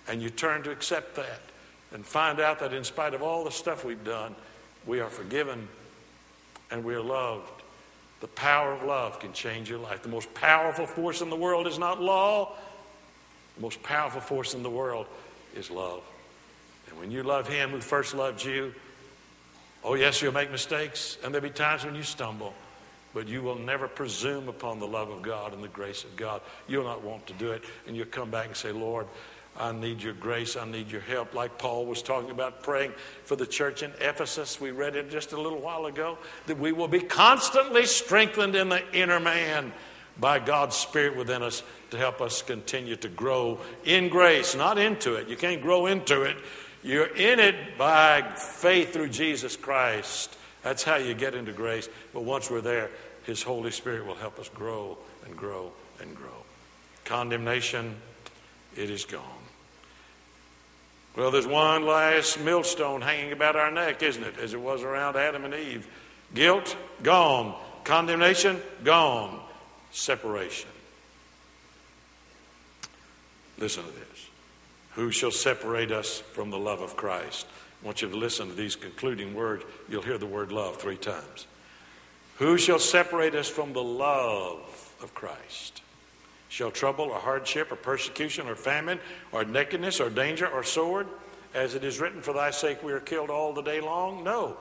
and 0.09 0.21
you 0.21 0.29
turn 0.29 0.65
to 0.65 0.73
accept 0.73 1.15
that 1.15 1.39
and 1.93 2.05
find 2.05 2.41
out 2.41 2.59
that 2.59 2.73
in 2.73 2.83
spite 2.83 3.15
of 3.15 3.23
all 3.23 3.45
the 3.45 3.53
stuff 3.53 3.85
we've 3.85 4.03
done, 4.03 4.35
we 4.85 4.99
are 4.99 5.09
forgiven 5.09 5.69
and 6.73 6.83
we 6.83 6.97
are 6.97 7.01
loved. 7.01 7.63
The 8.21 8.27
power 8.27 8.73
of 8.73 8.83
love 8.83 9.21
can 9.21 9.33
change 9.33 9.71
your 9.71 9.79
life. 9.79 10.03
The 10.03 10.09
most 10.09 10.35
powerful 10.35 10.89
force 10.89 11.21
in 11.21 11.31
the 11.31 11.37
world 11.37 11.69
is 11.69 11.79
not 11.79 12.03
law, 12.03 12.57
the 13.55 13.63
most 13.63 13.81
powerful 13.85 14.21
force 14.21 14.53
in 14.53 14.65
the 14.65 14.71
world 14.71 15.07
is 15.55 15.71
love. 15.71 16.03
And 16.89 16.99
when 16.99 17.13
you 17.13 17.23
love 17.23 17.47
Him 17.47 17.71
who 17.71 17.79
first 17.79 18.17
loved 18.17 18.45
you, 18.45 18.75
oh, 19.85 19.95
yes, 19.95 20.23
you'll 20.23 20.33
make 20.33 20.51
mistakes, 20.51 21.19
and 21.23 21.35
there'll 21.35 21.47
be 21.47 21.53
times 21.53 21.85
when 21.85 21.95
you 21.95 22.03
stumble, 22.03 22.55
but 23.15 23.29
you 23.29 23.43
will 23.43 23.59
never 23.59 23.89
presume 23.89 24.49
upon 24.49 24.79
the 24.79 24.87
love 24.87 25.11
of 25.11 25.23
God 25.23 25.53
and 25.53 25.63
the 25.63 25.69
grace 25.69 26.05
of 26.05 26.17
God. 26.17 26.41
You'll 26.69 26.85
not 26.85 27.03
want 27.03 27.27
to 27.27 27.33
do 27.35 27.53
it, 27.53 27.63
and 27.87 27.97
you'll 27.97 28.07
come 28.07 28.31
back 28.31 28.47
and 28.47 28.57
say, 28.57 28.73
Lord, 28.73 29.07
I 29.59 29.73
need 29.73 30.03
your 30.03 30.15
grace. 30.15 30.57
I 30.57 30.65
need 30.65 30.91
your 30.91 31.03
help. 31.03 31.35
Like 31.35 31.59
Paul 31.59 31.85
was 31.85 32.03
talking 32.03 32.31
about 32.31 32.63
praying 32.63 32.93
for 33.25 33.37
the 33.37 33.47
church 33.47 33.83
in 33.83 33.93
Ephesus. 34.01 34.61
We 34.61 34.71
read 34.71 34.97
it 34.97 35.11
just 35.11 35.33
a 35.33 35.41
little 35.41 35.61
while 35.61 35.87
ago 35.87 36.17
that 36.47 36.59
we 36.59 36.73
will 36.73 36.89
be 36.89 37.01
constantly 37.01 37.85
strengthened 37.85 38.55
in 38.55 38.71
the 38.71 38.83
inner 38.95 39.21
man 39.21 39.73
by 40.19 40.39
God's 40.39 40.77
Spirit 40.77 41.17
within 41.17 41.43
us 41.43 41.63
to 41.91 41.99
help 41.99 42.21
us 42.21 42.43
continue 42.43 42.97
to 42.97 43.09
grow 43.09 43.59
in 43.85 44.09
grace, 44.09 44.55
not 44.55 44.79
into 44.79 45.15
it. 45.17 45.29
You 45.29 45.37
can't 45.37 45.61
grow 45.61 45.87
into 45.87 46.23
it. 46.23 46.37
You're 46.83 47.07
in 47.07 47.39
it 47.39 47.79
by 47.79 48.23
faith 48.37 48.93
through 48.93 49.11
Jesus 49.11 49.57
Christ. 49.57 50.37
That's 50.63 50.83
how 50.83 50.97
you 50.97 51.15
get 51.15 51.35
into 51.35 51.53
grace. 51.53 51.89
But 52.13 52.25
once 52.25 52.51
we're 52.51 52.61
there, 52.61 52.91
His 53.25 53.43
Holy 53.43 53.71
Spirit 53.71 54.07
will 54.07 54.15
help 54.15 54.39
us 54.39 54.49
grow 54.49 54.99
and 55.25 55.37
grow 55.37 55.73
and 56.01 56.15
grow. 56.17 56.29
Condemnation, 57.05 57.97
it 58.77 58.91
is 58.91 59.05
gone. 59.05 59.23
Well, 61.17 61.31
there's 61.31 61.47
one 61.47 61.85
last 61.85 62.41
millstone 62.41 63.03
hanging 63.03 63.33
about 63.33 63.55
our 63.55 63.71
neck, 63.71 64.03
isn't 64.03 64.23
it? 64.23 64.39
As 64.39 64.55
it 64.55 64.61
was 64.61 64.83
around 64.83 65.17
Adam 65.17 65.45
and 65.45 65.55
Eve. 65.55 65.87
Guilt, 66.35 66.77
gone. 67.03 67.55
Condemnation, 67.85 68.61
gone. 68.83 69.39
Separation. 69.91 70.71
Listen 73.59 73.85
to 73.85 73.91
this. 73.91 74.29
Who 74.95 75.11
shall 75.11 75.31
separate 75.31 75.91
us 75.91 76.19
from 76.19 76.51
the 76.51 76.59
love 76.59 76.83
of 76.83 76.97
Christ? 76.97 77.47
I 77.83 77.87
want 77.87 78.03
you 78.03 78.09
to 78.09 78.17
listen 78.17 78.49
to 78.49 78.55
these 78.55 78.77
concluding 78.77 79.35
words. 79.35 79.65
You'll 79.89 80.03
hear 80.03 80.19
the 80.19 80.27
word 80.27 80.53
love 80.53 80.77
three 80.77 80.97
times. 80.97 81.47
Who 82.39 82.59
shall 82.59 82.79
separate 82.79 83.35
us 83.35 83.49
from 83.49 83.73
the 83.73 83.83
love 83.83 84.95
of 85.03 85.15
Christ? 85.15 85.83
Shall 86.49 86.71
trouble 86.71 87.07
or 87.07 87.19
hardship 87.19 87.73
or 87.73 87.77
persecution 87.77 88.49
or 88.49 88.55
famine 88.55 89.01
or 89.33 89.45
nakedness 89.45 90.01
or 90.01 90.11
danger 90.11 90.47
or 90.47 90.63
sword? 90.63 91.07
As 91.55 91.75
it 91.75 91.85
is 91.85 91.99
written, 91.99 92.21
For 92.21 92.35
thy 92.35 92.51
sake 92.51 92.83
we 92.83 92.93
are 92.93 93.01
killed 93.01 93.31
all 93.31 93.53
the 93.53 93.63
day 93.63 93.81
long? 93.81 94.23
No. 94.23 94.57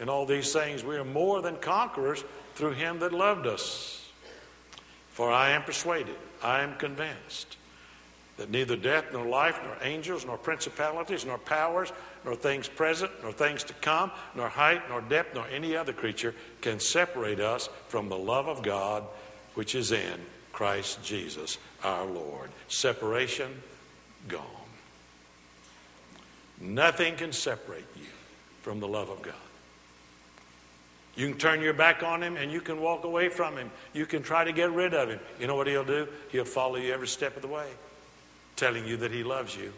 In 0.00 0.10
all 0.10 0.26
these 0.26 0.52
things 0.52 0.84
we 0.84 0.96
are 0.96 1.04
more 1.04 1.40
than 1.40 1.56
conquerors 1.56 2.22
through 2.54 2.72
him 2.72 2.98
that 2.98 3.12
loved 3.12 3.46
us. 3.46 4.10
For 5.10 5.30
I 5.30 5.50
am 5.50 5.62
persuaded, 5.62 6.16
I 6.42 6.60
am 6.60 6.76
convinced 6.76 7.56
that 8.36 8.50
neither 8.50 8.76
death 8.76 9.06
nor 9.12 9.26
life, 9.26 9.58
nor 9.64 9.76
angels, 9.82 10.26
nor 10.26 10.36
principalities, 10.36 11.24
nor 11.24 11.38
powers, 11.38 11.92
nor 12.24 12.34
things 12.34 12.68
present, 12.68 13.10
nor 13.22 13.32
things 13.32 13.64
to 13.64 13.72
come, 13.74 14.10
nor 14.34 14.48
height, 14.48 14.82
nor 14.88 15.00
depth, 15.00 15.34
nor 15.34 15.46
any 15.48 15.76
other 15.76 15.92
creature 15.92 16.34
can 16.60 16.78
separate 16.78 17.40
us 17.40 17.68
from 17.88 18.08
the 18.08 18.18
love 18.18 18.48
of 18.48 18.62
God 18.62 19.04
which 19.56 19.74
is 19.74 19.90
in 19.90 20.20
Christ 20.52 21.02
Jesus 21.02 21.58
our 21.82 22.04
Lord. 22.04 22.50
Separation, 22.68 23.62
gone. 24.28 24.44
Nothing 26.60 27.16
can 27.16 27.32
separate 27.32 27.84
you 27.96 28.06
from 28.62 28.80
the 28.80 28.88
love 28.88 29.10
of 29.10 29.22
God. 29.22 29.34
You 31.14 31.28
can 31.30 31.38
turn 31.38 31.62
your 31.62 31.72
back 31.72 32.02
on 32.02 32.22
him 32.22 32.36
and 32.36 32.52
you 32.52 32.60
can 32.60 32.80
walk 32.80 33.04
away 33.04 33.30
from 33.30 33.56
him. 33.56 33.70
You 33.94 34.04
can 34.04 34.22
try 34.22 34.44
to 34.44 34.52
get 34.52 34.70
rid 34.70 34.92
of 34.92 35.08
him. 35.08 35.20
You 35.40 35.46
know 35.46 35.56
what 35.56 35.66
he'll 35.66 35.84
do? 35.84 36.06
He'll 36.30 36.44
follow 36.44 36.76
you 36.76 36.92
every 36.92 37.08
step 37.08 37.36
of 37.36 37.42
the 37.42 37.48
way, 37.48 37.68
telling 38.56 38.86
you 38.86 38.96
that 38.98 39.12
he 39.12 39.22
loves 39.22 39.54
you. 39.54 39.72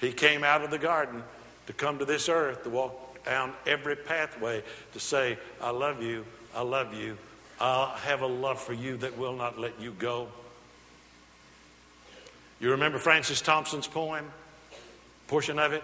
He 0.00 0.12
came 0.12 0.44
out 0.44 0.62
of 0.62 0.70
the 0.70 0.78
garden 0.78 1.22
to 1.66 1.72
come 1.72 1.98
to 1.98 2.04
this 2.04 2.28
earth 2.28 2.64
to 2.64 2.70
walk 2.70 3.24
down 3.24 3.52
every 3.66 3.96
pathway 3.96 4.62
to 4.92 5.00
say, 5.00 5.38
I 5.60 5.70
love 5.70 6.02
you, 6.02 6.24
I 6.54 6.62
love 6.62 6.94
you, 6.94 7.16
I 7.60 7.96
have 8.04 8.22
a 8.22 8.26
love 8.26 8.60
for 8.60 8.72
you 8.72 8.96
that 8.98 9.16
will 9.16 9.34
not 9.34 9.58
let 9.58 9.80
you 9.80 9.92
go. 9.92 10.28
You 12.60 12.72
remember 12.72 12.98
Francis 12.98 13.40
Thompson's 13.40 13.86
poem? 13.86 14.30
Portion 15.26 15.58
of 15.58 15.72
it? 15.72 15.82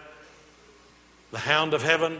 The 1.30 1.38
Hound 1.38 1.74
of 1.74 1.82
Heaven? 1.82 2.18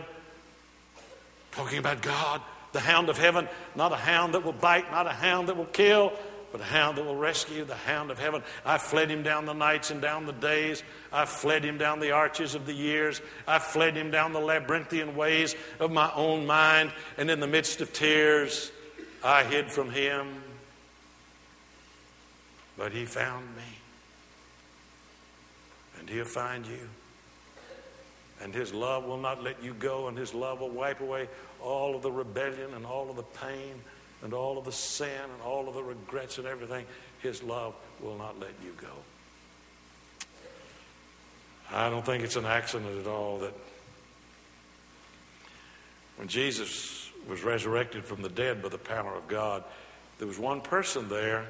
Talking 1.51 1.79
about 1.79 2.01
God, 2.01 2.41
the 2.71 2.79
Hound 2.79 3.09
of 3.09 3.17
Heaven, 3.17 3.47
not 3.75 3.91
a 3.91 3.97
hound 3.97 4.33
that 4.33 4.43
will 4.43 4.53
bite, 4.53 4.91
not 4.91 5.07
a 5.07 5.11
hound 5.11 5.49
that 5.49 5.57
will 5.57 5.65
kill, 5.65 6.13
but 6.51 6.61
a 6.61 6.65
hound 6.65 6.97
that 6.97 7.05
will 7.05 7.15
rescue, 7.15 7.63
the 7.63 7.75
Hound 7.75 8.11
of 8.11 8.19
Heaven. 8.19 8.41
I 8.65 8.77
fled 8.77 9.09
him 9.09 9.23
down 9.23 9.45
the 9.45 9.53
nights 9.53 9.91
and 9.91 10.01
down 10.01 10.25
the 10.25 10.33
days. 10.33 10.83
I 11.11 11.25
fled 11.25 11.63
him 11.63 11.77
down 11.77 11.99
the 11.99 12.11
arches 12.11 12.55
of 12.55 12.65
the 12.65 12.73
years. 12.73 13.21
I 13.47 13.59
fled 13.59 13.95
him 13.95 14.09
down 14.11 14.33
the 14.33 14.39
labyrinthian 14.39 15.15
ways 15.15 15.55
of 15.79 15.91
my 15.91 16.11
own 16.13 16.45
mind, 16.45 16.91
and 17.17 17.29
in 17.29 17.39
the 17.39 17.47
midst 17.47 17.81
of 17.81 17.93
tears, 17.93 18.71
I 19.23 19.43
hid 19.43 19.71
from 19.71 19.91
him, 19.91 20.41
but 22.77 22.91
he 22.91 23.05
found 23.05 23.45
me. 23.55 23.63
And 25.99 26.09
he'll 26.09 26.25
find 26.25 26.65
you. 26.65 26.89
And 28.41 28.53
his 28.53 28.73
love 28.73 29.03
will 29.03 29.17
not 29.17 29.43
let 29.43 29.61
you 29.61 29.73
go, 29.73 30.07
and 30.07 30.17
his 30.17 30.33
love 30.33 30.61
will 30.61 30.69
wipe 30.69 31.01
away 31.01 31.27
all 31.61 31.95
of 31.95 32.01
the 32.01 32.11
rebellion 32.11 32.73
and 32.73 32.85
all 32.85 33.09
of 33.09 33.17
the 33.17 33.23
pain 33.23 33.81
and 34.23 34.33
all 34.33 34.57
of 34.57 34.65
the 34.65 34.71
sin 34.71 35.07
and 35.07 35.41
all 35.43 35.67
of 35.67 35.73
the 35.73 35.83
regrets 35.83 36.37
and 36.37 36.47
everything. 36.47 36.85
His 37.21 37.43
love 37.43 37.73
will 38.01 38.17
not 38.17 38.39
let 38.39 38.51
you 38.63 38.73
go. 38.81 38.93
I 41.71 41.89
don't 41.89 42.05
think 42.05 42.23
it's 42.23 42.35
an 42.35 42.45
accident 42.45 42.99
at 42.99 43.07
all 43.07 43.39
that 43.39 43.53
when 46.17 46.27
Jesus 46.27 47.11
was 47.27 47.43
resurrected 47.43 48.03
from 48.03 48.21
the 48.21 48.29
dead 48.29 48.61
by 48.61 48.69
the 48.69 48.77
power 48.77 49.13
of 49.15 49.27
God. 49.27 49.63
There 50.17 50.27
was 50.27 50.39
one 50.39 50.61
person 50.61 51.07
there 51.07 51.45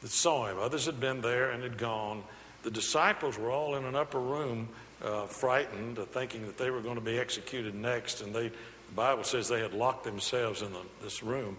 that 0.00 0.10
saw 0.10 0.46
him. 0.46 0.58
Others 0.58 0.86
had 0.86 1.00
been 1.00 1.20
there 1.20 1.50
and 1.50 1.62
had 1.62 1.76
gone. 1.76 2.22
The 2.62 2.70
disciples 2.70 3.38
were 3.38 3.50
all 3.50 3.76
in 3.76 3.84
an 3.84 3.94
upper 3.94 4.20
room, 4.20 4.68
uh, 5.02 5.26
frightened, 5.26 5.98
uh, 5.98 6.04
thinking 6.04 6.46
that 6.46 6.56
they 6.56 6.70
were 6.70 6.80
going 6.80 6.94
to 6.94 7.00
be 7.00 7.18
executed 7.18 7.74
next. 7.74 8.22
And 8.22 8.34
they, 8.34 8.50
the 8.90 8.94
Bible 8.94 9.24
says 9.24 9.48
they 9.48 9.60
had 9.60 9.72
locked 9.72 10.04
themselves 10.04 10.62
in 10.62 10.72
the, 10.72 10.82
this 11.02 11.22
room. 11.22 11.56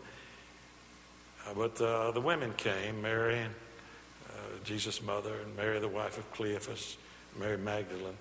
Uh, 1.48 1.54
but 1.56 1.82
uh, 1.82 2.12
the 2.12 2.22
women 2.22 2.54
came 2.54 3.02
Mary, 3.02 3.40
uh, 3.40 4.32
Jesus' 4.64 5.02
mother, 5.02 5.34
and 5.44 5.58
Mary, 5.58 5.80
the 5.80 5.88
wife 5.88 6.18
of 6.20 6.32
Cleophas, 6.32 6.98
Mary 7.40 7.58
Magdalene. 7.58 8.18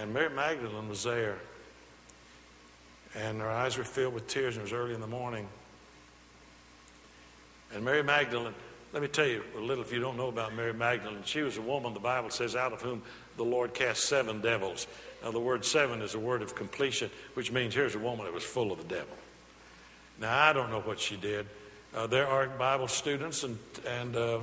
And 0.00 0.12
Mary 0.12 0.30
Magdalene 0.30 0.88
was 0.88 1.04
there 1.04 1.38
and 3.14 3.40
her 3.40 3.50
eyes 3.50 3.76
were 3.76 3.84
filled 3.84 4.14
with 4.14 4.26
tears, 4.26 4.56
and 4.56 4.62
it 4.62 4.64
was 4.64 4.72
early 4.72 4.94
in 4.94 5.00
the 5.00 5.06
morning. 5.06 5.46
And 7.74 7.84
Mary 7.84 8.02
Magdalene, 8.02 8.54
let 8.92 9.02
me 9.02 9.08
tell 9.08 9.26
you 9.26 9.42
a 9.56 9.60
little 9.60 9.84
if 9.84 9.92
you 9.92 10.00
don't 10.00 10.16
know 10.16 10.28
about 10.28 10.54
Mary 10.54 10.74
Magdalene. 10.74 11.22
She 11.24 11.42
was 11.42 11.56
a 11.56 11.62
woman, 11.62 11.94
the 11.94 12.00
Bible 12.00 12.30
says, 12.30 12.56
out 12.56 12.72
of 12.72 12.82
whom 12.82 13.02
the 13.36 13.44
Lord 13.44 13.74
cast 13.74 14.04
seven 14.04 14.40
devils. 14.40 14.86
Now, 15.22 15.30
the 15.30 15.40
word 15.40 15.64
seven 15.64 16.02
is 16.02 16.14
a 16.14 16.18
word 16.18 16.42
of 16.42 16.54
completion, 16.54 17.10
which 17.34 17.52
means 17.52 17.74
here's 17.74 17.94
a 17.94 17.98
woman 17.98 18.26
that 18.26 18.34
was 18.34 18.44
full 18.44 18.72
of 18.72 18.78
the 18.78 18.94
devil. 18.94 19.16
Now, 20.20 20.36
I 20.36 20.52
don't 20.52 20.70
know 20.70 20.80
what 20.80 21.00
she 21.00 21.16
did. 21.16 21.46
Uh, 21.94 22.06
there 22.06 22.26
are 22.26 22.46
Bible 22.46 22.88
students 22.88 23.44
and, 23.44 23.58
and 23.86 24.16
uh, 24.16 24.40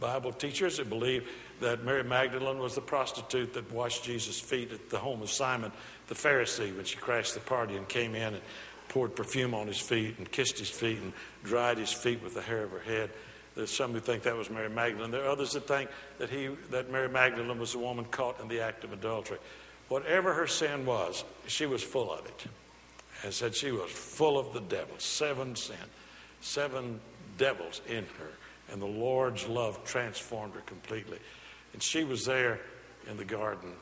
Bible 0.00 0.32
teachers 0.32 0.76
that 0.76 0.88
believe 0.88 1.28
that 1.60 1.84
Mary 1.84 2.04
Magdalene 2.04 2.58
was 2.58 2.74
the 2.74 2.80
prostitute 2.80 3.54
that 3.54 3.70
washed 3.72 4.04
Jesus' 4.04 4.38
feet 4.38 4.72
at 4.72 4.90
the 4.90 4.98
home 4.98 5.22
of 5.22 5.30
Simon 5.30 5.72
the 6.08 6.14
Pharisee 6.14 6.74
when 6.76 6.84
she 6.84 6.96
crashed 6.96 7.34
the 7.34 7.40
party 7.40 7.76
and 7.76 7.88
came 7.88 8.14
in 8.14 8.34
and 8.34 8.42
poured 8.88 9.16
perfume 9.16 9.54
on 9.54 9.66
his 9.66 9.78
feet 9.78 10.16
and 10.18 10.30
kissed 10.30 10.58
his 10.58 10.70
feet 10.70 10.98
and 10.98 11.12
dried 11.44 11.78
his 11.78 11.92
feet 11.92 12.22
with 12.22 12.34
the 12.34 12.42
hair 12.42 12.62
of 12.62 12.70
her 12.70 12.78
head. 12.78 13.10
There's 13.56 13.74
some 13.74 13.92
who 13.92 14.00
think 14.00 14.22
that 14.24 14.36
was 14.36 14.50
Mary 14.50 14.68
Magdalene. 14.68 15.10
There 15.10 15.24
are 15.24 15.30
others 15.30 15.52
that 15.52 15.66
think 15.66 15.90
that, 16.18 16.28
he, 16.28 16.50
that 16.70 16.90
Mary 16.90 17.08
Magdalene 17.08 17.58
was 17.58 17.74
a 17.74 17.78
woman 17.78 18.04
caught 18.04 18.38
in 18.40 18.48
the 18.48 18.60
act 18.60 18.84
of 18.84 18.92
adultery. 18.92 19.38
Whatever 19.88 20.34
her 20.34 20.46
sin 20.46 20.84
was, 20.84 21.24
she 21.46 21.66
was 21.66 21.82
full 21.82 22.12
of 22.12 22.26
it. 22.26 22.46
and 23.22 23.32
said 23.32 23.54
she 23.54 23.70
was 23.70 23.90
full 23.90 24.38
of 24.38 24.52
the 24.52 24.60
devil, 24.60 24.94
seven 24.98 25.56
sin, 25.56 25.76
seven 26.40 27.00
devils 27.38 27.80
in 27.88 28.04
her. 28.18 28.30
And 28.72 28.82
the 28.82 28.86
Lord's 28.86 29.46
love 29.46 29.82
transformed 29.84 30.54
her 30.54 30.60
completely. 30.62 31.18
And 31.72 31.82
she 31.82 32.04
was 32.04 32.24
there 32.24 32.60
in 33.08 33.16
the 33.16 33.24
garden. 33.24 33.72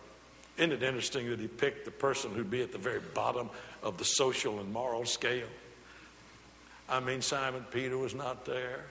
Isn't 0.57 0.73
it 0.73 0.83
interesting 0.83 1.31
that 1.31 1.41
he 1.41 1.49
picked 1.49 1.85
the 1.85 1.91
person 1.91 2.33
who'd 2.33 2.51
be 2.51 2.63
at 2.63 2.71
the 2.71 2.79
very 2.79 3.01
bottom 3.01 3.51
of 3.83 3.99
the 3.99 4.05
social 4.05 4.61
and 4.61 4.73
moral 4.73 5.05
scale? 5.05 5.49
I 6.89 7.01
mean, 7.01 7.23
Simon 7.23 7.65
Peter 7.71 7.97
was 7.97 8.15
not 8.15 8.45
there, 8.45 8.85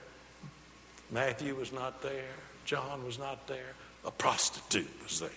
Matthew 1.10 1.54
was 1.54 1.72
not 1.72 2.02
there, 2.02 2.34
John 2.66 3.04
was 3.04 3.18
not 3.18 3.46
there, 3.46 3.74
a 4.04 4.10
prostitute 4.10 4.90
was 5.02 5.20
there. 5.20 5.30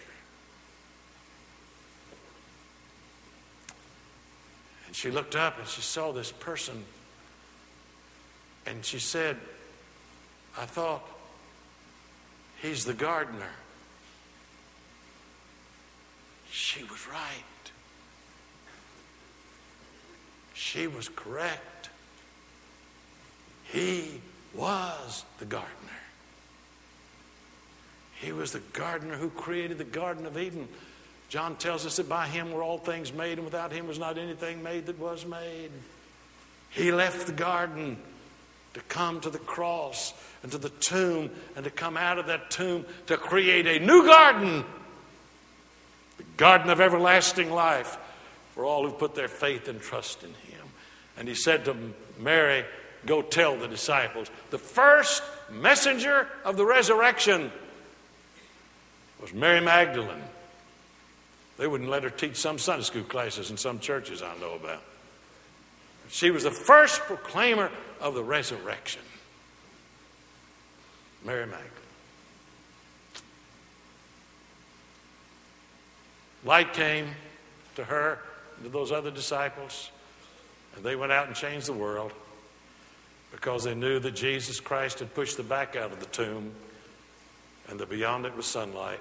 And 4.87 4.95
she 4.95 5.11
looked 5.11 5.35
up 5.35 5.59
and 5.59 5.67
she 5.67 5.81
saw 5.81 6.11
this 6.11 6.31
person 6.31 6.83
and 8.65 8.83
she 8.83 8.99
said, 8.99 9.37
I 10.57 10.65
thought 10.65 11.05
he's 12.61 12.85
the 12.85 12.93
gardener. 12.93 13.51
She 16.49 16.83
was 16.83 17.07
right. 17.07 17.43
She 20.53 20.87
was 20.87 21.09
correct. 21.09 21.89
He 23.65 24.21
was 24.55 25.23
the 25.39 25.45
gardener. 25.45 25.71
He 28.19 28.31
was 28.31 28.51
the 28.51 28.61
gardener 28.73 29.15
who 29.15 29.29
created 29.29 29.77
the 29.77 29.83
Garden 29.83 30.25
of 30.25 30.37
Eden. 30.37 30.67
John 31.29 31.55
tells 31.57 31.85
us 31.85 31.97
that 31.97 32.07
by 32.07 32.27
him 32.27 32.51
were 32.51 32.63
all 32.63 32.77
things 32.77 33.11
made, 33.11 33.37
and 33.37 33.45
without 33.45 33.71
him 33.71 33.87
was 33.87 33.99
not 33.99 34.17
anything 34.17 34.63
made 34.63 34.85
that 34.85 34.97
was 34.97 35.25
made. 35.25 35.71
He 36.69 36.91
left 36.91 37.27
the 37.27 37.33
garden 37.33 37.97
to 38.73 38.79
come 38.81 39.19
to 39.21 39.29
the 39.29 39.39
cross 39.39 40.13
and 40.43 40.51
to 40.51 40.57
the 40.57 40.69
tomb 40.69 41.31
and 41.55 41.65
to 41.65 41.71
come 41.71 41.97
out 41.97 42.19
of 42.19 42.27
that 42.27 42.51
tomb 42.51 42.85
to 43.07 43.17
create 43.17 43.65
a 43.65 43.79
new 43.83 44.05
garden 44.05 44.63
the 46.17 46.23
garden 46.35 46.69
of 46.69 46.81
everlasting 46.81 47.51
life 47.51 47.97
for 48.53 48.65
all 48.65 48.83
who 48.83 48.91
put 48.91 49.15
their 49.15 49.27
faith 49.27 49.67
and 49.67 49.79
trust 49.79 50.23
in 50.23 50.29
him. 50.29 50.65
And 51.17 51.27
he 51.27 51.35
said 51.35 51.65
to 51.65 51.75
Mary, 52.19 52.65
Go 53.05 53.21
tell 53.21 53.55
the 53.55 53.67
disciples. 53.67 54.29
The 54.49 54.57
first 54.57 55.23
messenger 55.51 56.27
of 56.43 56.57
the 56.57 56.65
resurrection 56.65 57.51
was 59.21 59.33
Mary 59.33 59.61
Magdalene. 59.61 60.23
They 61.57 61.67
wouldn't 61.67 61.89
let 61.89 62.03
her 62.03 62.09
teach 62.09 62.35
some 62.35 62.59
Sunday 62.59 62.83
school 62.83 63.03
classes 63.03 63.49
in 63.49 63.57
some 63.57 63.79
churches 63.79 64.21
I 64.21 64.37
know 64.37 64.53
about. 64.53 64.83
She 66.09 66.31
was 66.31 66.43
the 66.43 66.51
first 66.51 67.01
proclaimer 67.01 67.69
of 67.99 68.13
the 68.13 68.23
resurrection. 68.23 69.01
Mary 71.25 71.45
Magdalene. 71.45 71.71
Light 76.45 76.73
came 76.73 77.07
to 77.75 77.83
her 77.83 78.19
and 78.55 78.65
to 78.65 78.69
those 78.69 78.91
other 78.91 79.11
disciples, 79.11 79.91
and 80.75 80.85
they 80.85 80.95
went 80.95 81.11
out 81.11 81.27
and 81.27 81.35
changed 81.35 81.67
the 81.67 81.73
world 81.73 82.13
because 83.31 83.65
they 83.65 83.75
knew 83.75 83.99
that 83.99 84.11
Jesus 84.11 84.59
Christ 84.59 84.99
had 84.99 85.13
pushed 85.13 85.35
the 85.35 85.43
back 85.43 85.75
out 85.75 85.91
of 85.91 85.99
the 85.99 86.05
tomb 86.05 86.51
and 87.67 87.79
that 87.79 87.89
beyond 87.89 88.25
it 88.25 88.35
was 88.37 88.45
sunlight. 88.45 88.99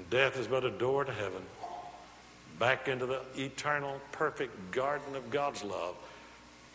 And 0.00 0.08
death 0.08 0.38
is 0.38 0.46
but 0.46 0.64
a 0.64 0.70
door 0.70 1.04
to 1.04 1.12
heaven 1.12 1.42
back 2.58 2.88
into 2.88 3.04
the 3.04 3.20
eternal, 3.36 4.00
perfect 4.12 4.72
garden 4.72 5.14
of 5.14 5.30
God's 5.30 5.62
love 5.62 5.94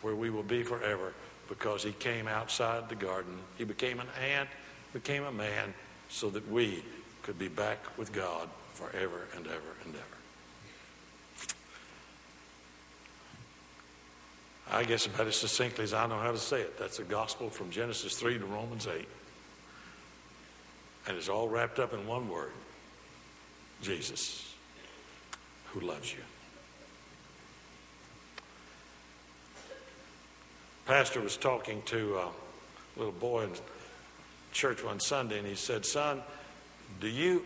where 0.00 0.14
we 0.14 0.30
will 0.30 0.44
be 0.44 0.62
forever 0.62 1.12
because 1.48 1.82
He 1.82 1.90
came 1.90 2.28
outside 2.28 2.88
the 2.88 2.94
garden. 2.94 3.36
He 3.58 3.64
became 3.64 3.98
an 3.98 4.06
ant, 4.24 4.48
became 4.92 5.24
a 5.24 5.32
man, 5.32 5.74
so 6.08 6.30
that 6.30 6.48
we 6.48 6.84
could 7.24 7.36
be 7.36 7.48
back 7.48 7.98
with 7.98 8.12
God 8.12 8.48
forever 8.74 9.26
and 9.34 9.44
ever 9.48 9.74
and 9.84 9.92
ever. 9.96 10.04
I 14.70 14.84
guess 14.84 15.06
about 15.06 15.26
as 15.26 15.34
succinctly 15.34 15.82
as 15.82 15.94
I 15.94 16.06
know 16.06 16.20
how 16.20 16.30
to 16.30 16.38
say 16.38 16.60
it. 16.60 16.78
That's 16.78 16.98
the 16.98 17.02
gospel 17.02 17.50
from 17.50 17.72
Genesis 17.72 18.16
3 18.16 18.38
to 18.38 18.44
Romans 18.44 18.86
8. 18.86 19.08
And 21.08 21.16
it's 21.16 21.28
all 21.28 21.48
wrapped 21.48 21.80
up 21.80 21.92
in 21.92 22.06
one 22.06 22.28
word 22.28 22.52
Jesus 23.82 24.54
who 25.66 25.80
loves 25.80 26.12
you. 26.12 26.20
Pastor 30.86 31.20
was 31.20 31.36
talking 31.36 31.82
to 31.86 32.16
uh, 32.16 32.20
a 32.20 32.98
little 32.98 33.12
boy 33.12 33.44
in 33.44 33.50
church 34.52 34.84
one 34.84 35.00
Sunday, 35.00 35.38
and 35.38 35.46
he 35.46 35.56
said, 35.56 35.84
"Son, 35.84 36.22
do 37.00 37.08
you 37.08 37.44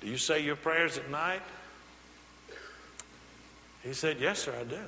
do 0.00 0.06
you 0.06 0.18
say 0.18 0.44
your 0.44 0.56
prayers 0.56 0.98
at 0.98 1.10
night?" 1.10 1.42
He 3.82 3.94
said, 3.94 4.18
"Yes, 4.20 4.40
sir, 4.40 4.54
I 4.60 4.64
do." 4.64 4.76
He 4.76 4.82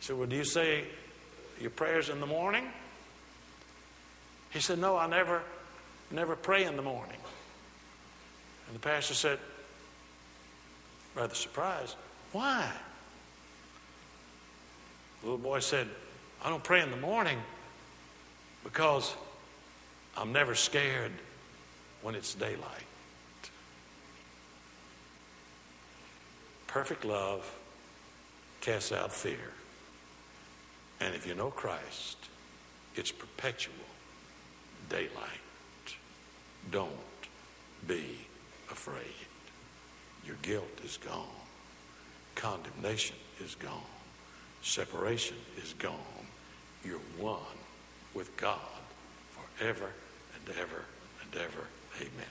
said, 0.00 0.18
"Well, 0.18 0.26
do 0.26 0.36
you 0.36 0.44
say 0.44 0.84
your 1.60 1.70
prayers 1.70 2.08
in 2.08 2.20
the 2.20 2.26
morning?" 2.26 2.66
He 4.50 4.60
said, 4.60 4.78
"No, 4.80 4.96
I 4.96 5.06
never 5.06 5.42
never 6.10 6.34
pray 6.34 6.64
in 6.64 6.76
the 6.76 6.82
morning." 6.82 7.18
And 8.66 8.74
the 8.74 8.80
pastor 8.80 9.14
said, 9.14 9.38
rather 11.14 11.34
surprised. 11.34 11.96
Why? 12.32 12.70
The 15.20 15.26
little 15.26 15.42
boy 15.42 15.60
said, 15.60 15.88
I 16.44 16.50
don't 16.50 16.62
pray 16.62 16.82
in 16.82 16.90
the 16.90 16.96
morning 16.96 17.38
because 18.64 19.14
I'm 20.16 20.32
never 20.32 20.54
scared 20.54 21.12
when 22.02 22.14
it's 22.14 22.34
daylight. 22.34 22.84
Perfect 26.66 27.04
love 27.04 27.50
casts 28.60 28.92
out 28.92 29.12
fear. 29.12 29.52
And 31.00 31.14
if 31.14 31.26
you 31.26 31.34
know 31.34 31.50
Christ, 31.50 32.18
it's 32.94 33.12
perpetual 33.12 33.74
daylight. 34.88 35.10
Don't 36.70 36.90
be 37.86 38.25
afraid. 38.70 39.26
Your 40.24 40.36
guilt 40.42 40.80
is 40.84 40.98
gone. 40.98 41.24
Condemnation 42.34 43.16
is 43.42 43.54
gone. 43.54 43.80
Separation 44.62 45.36
is 45.62 45.74
gone. 45.74 45.94
You're 46.84 46.98
one 47.18 47.40
with 48.14 48.36
God 48.36 48.58
forever 49.30 49.90
and 50.34 50.56
ever 50.56 50.84
and 51.22 51.40
ever. 51.40 51.66
Amen. 52.00 52.26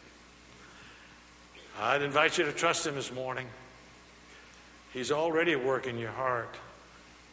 I'd 1.79 2.01
invite 2.01 2.37
you 2.37 2.45
to 2.45 2.51
trust 2.51 2.85
Him 2.85 2.95
this 2.95 3.11
morning. 3.11 3.47
He's 4.93 5.11
already 5.11 5.53
at 5.53 5.63
work 5.63 5.87
in 5.87 5.97
your 5.97 6.11
heart. 6.11 6.55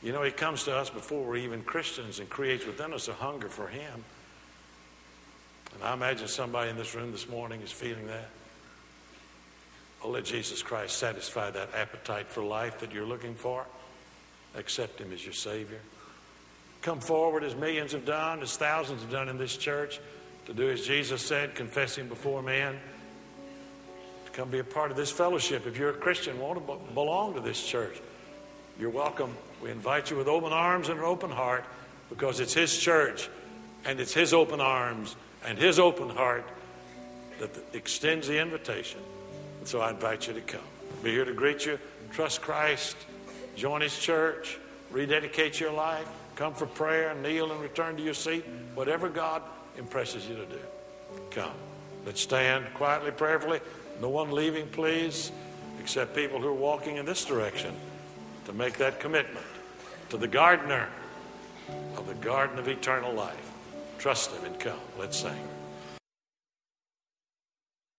You 0.03 0.13
know, 0.13 0.23
He 0.23 0.33
comes 0.33 0.65
to 0.65 0.77
us 0.77 0.91
before 0.91 1.25
we're 1.25 1.37
even 1.37 1.63
Christians 1.63 2.19
and 2.19 2.29
creates 2.29 2.67
within 2.67 2.93
us 2.93 3.09
a 3.09 3.13
hunger 3.13 3.49
for 3.49 3.69
Him. 3.69 4.05
And 5.75 5.85
I 5.85 5.95
imagine 5.95 6.29
somebody 6.29 6.71
in 6.71 6.77
this 6.77 6.95
room 6.95 7.13
this 7.13 7.29
morning 7.29 7.61
is 7.63 7.71
feeling 7.71 8.07
that. 8.09 8.29
Oh, 10.05 10.11
let 10.11 10.25
Jesus 10.25 10.63
Christ 10.63 10.99
satisfy 10.99 11.51
that 11.51 11.75
appetite 11.75 12.29
for 12.29 12.43
life 12.43 12.81
that 12.81 12.93
you're 12.93 13.07
looking 13.07 13.35
for. 13.35 13.65
Accept 14.57 15.01
Him 15.01 15.13
as 15.13 15.25
your 15.25 15.35
Savior. 15.35 15.79
Come 16.83 16.99
forward 16.99 17.45
as 17.45 17.55
millions 17.55 17.93
have 17.93 18.05
done, 18.05 18.43
as 18.43 18.57
thousands 18.57 19.03
have 19.03 19.11
done 19.11 19.29
in 19.29 19.39
this 19.39 19.57
church, 19.57 20.01
to 20.47 20.53
do 20.53 20.69
as 20.71 20.85
Jesus 20.85 21.23
said, 21.23 21.55
confessing 21.55 22.09
before 22.09 22.43
men. 22.43 22.75
To 24.27 24.31
come 24.33 24.51
be 24.51 24.59
a 24.59 24.65
part 24.65 24.91
of 24.91 24.97
this 24.97 25.11
fellowship. 25.11 25.67
If 25.67 25.79
you're 25.79 25.91
a 25.91 25.95
Christian, 25.95 26.41
want 26.41 26.67
to 26.67 26.95
belong 26.95 27.35
to 27.35 27.41
this 27.41 27.65
church, 27.65 28.01
you're 28.81 28.91
welcome. 28.91 29.37
We 29.63 29.71
invite 29.71 30.11
you 30.11 30.17
with 30.17 30.27
open 30.27 30.53
arms 30.53 30.89
and 30.89 30.99
an 30.99 31.05
open 31.05 31.31
heart 31.31 31.65
because 32.09 32.41
it's 32.41 32.55
His 32.55 32.77
church 32.77 33.29
and 33.85 34.01
it's 34.01 34.13
His 34.13 34.35
open 34.35 34.61
arms 34.61 35.15
and 35.47 35.57
His 35.57 35.79
open 35.79 36.09
heart 36.09 36.45
that 37.39 37.51
extends 37.73 38.27
the 38.27 38.41
invitation 38.41 39.01
and 39.63 39.69
so 39.69 39.81
I 39.81 39.91
invite 39.91 40.27
you 40.27 40.35
to 40.35 40.41
come. 40.41 40.65
Be 41.05 41.13
here 41.13 41.25
to 41.25 41.33
greet 41.33 41.65
you. 41.67 41.79
Trust 42.11 42.43
Christ. 42.43 42.97
Join 43.55 43.81
His 43.81 43.97
church. 43.97 44.59
Rededicate 44.91 45.61
your 45.61 45.73
life. 45.73 46.09
Come 46.35 46.53
for 46.53 46.67
prayer. 46.67 47.15
Kneel 47.15 47.53
and 47.53 47.61
return 47.61 47.97
to 47.97 48.03
your 48.03 48.13
seat. 48.13 48.45
Whatever 48.75 49.09
God 49.09 49.41
impresses 49.79 50.27
you 50.27 50.35
to 50.35 50.47
do. 50.47 50.59
Come. 51.31 51.55
Let's 52.05 52.21
stand 52.21 52.75
quietly, 52.75 53.13
prayerfully. 53.13 53.61
No 54.01 54.09
one 54.09 54.33
leaving, 54.33 54.67
please, 54.67 55.31
except 55.79 56.13
people 56.13 56.41
who 56.41 56.49
are 56.49 56.53
walking 56.53 56.97
in 56.97 57.07
this 57.07 57.25
direction 57.25 57.73
to 58.47 58.53
make 58.53 58.79
that 58.79 58.99
commitment 58.99 59.47
to 60.09 60.17
the 60.17 60.27
gardener 60.27 60.89
of 61.97 62.09
the 62.09 62.15
garden 62.15 62.59
of 62.59 62.67
eternal 62.67 63.13
life. 63.15 63.53
Trust 63.99 64.33
Him 64.33 64.45
and 64.45 64.59
come. 64.59 64.81
Let's 64.99 65.21
sing. 65.21 65.62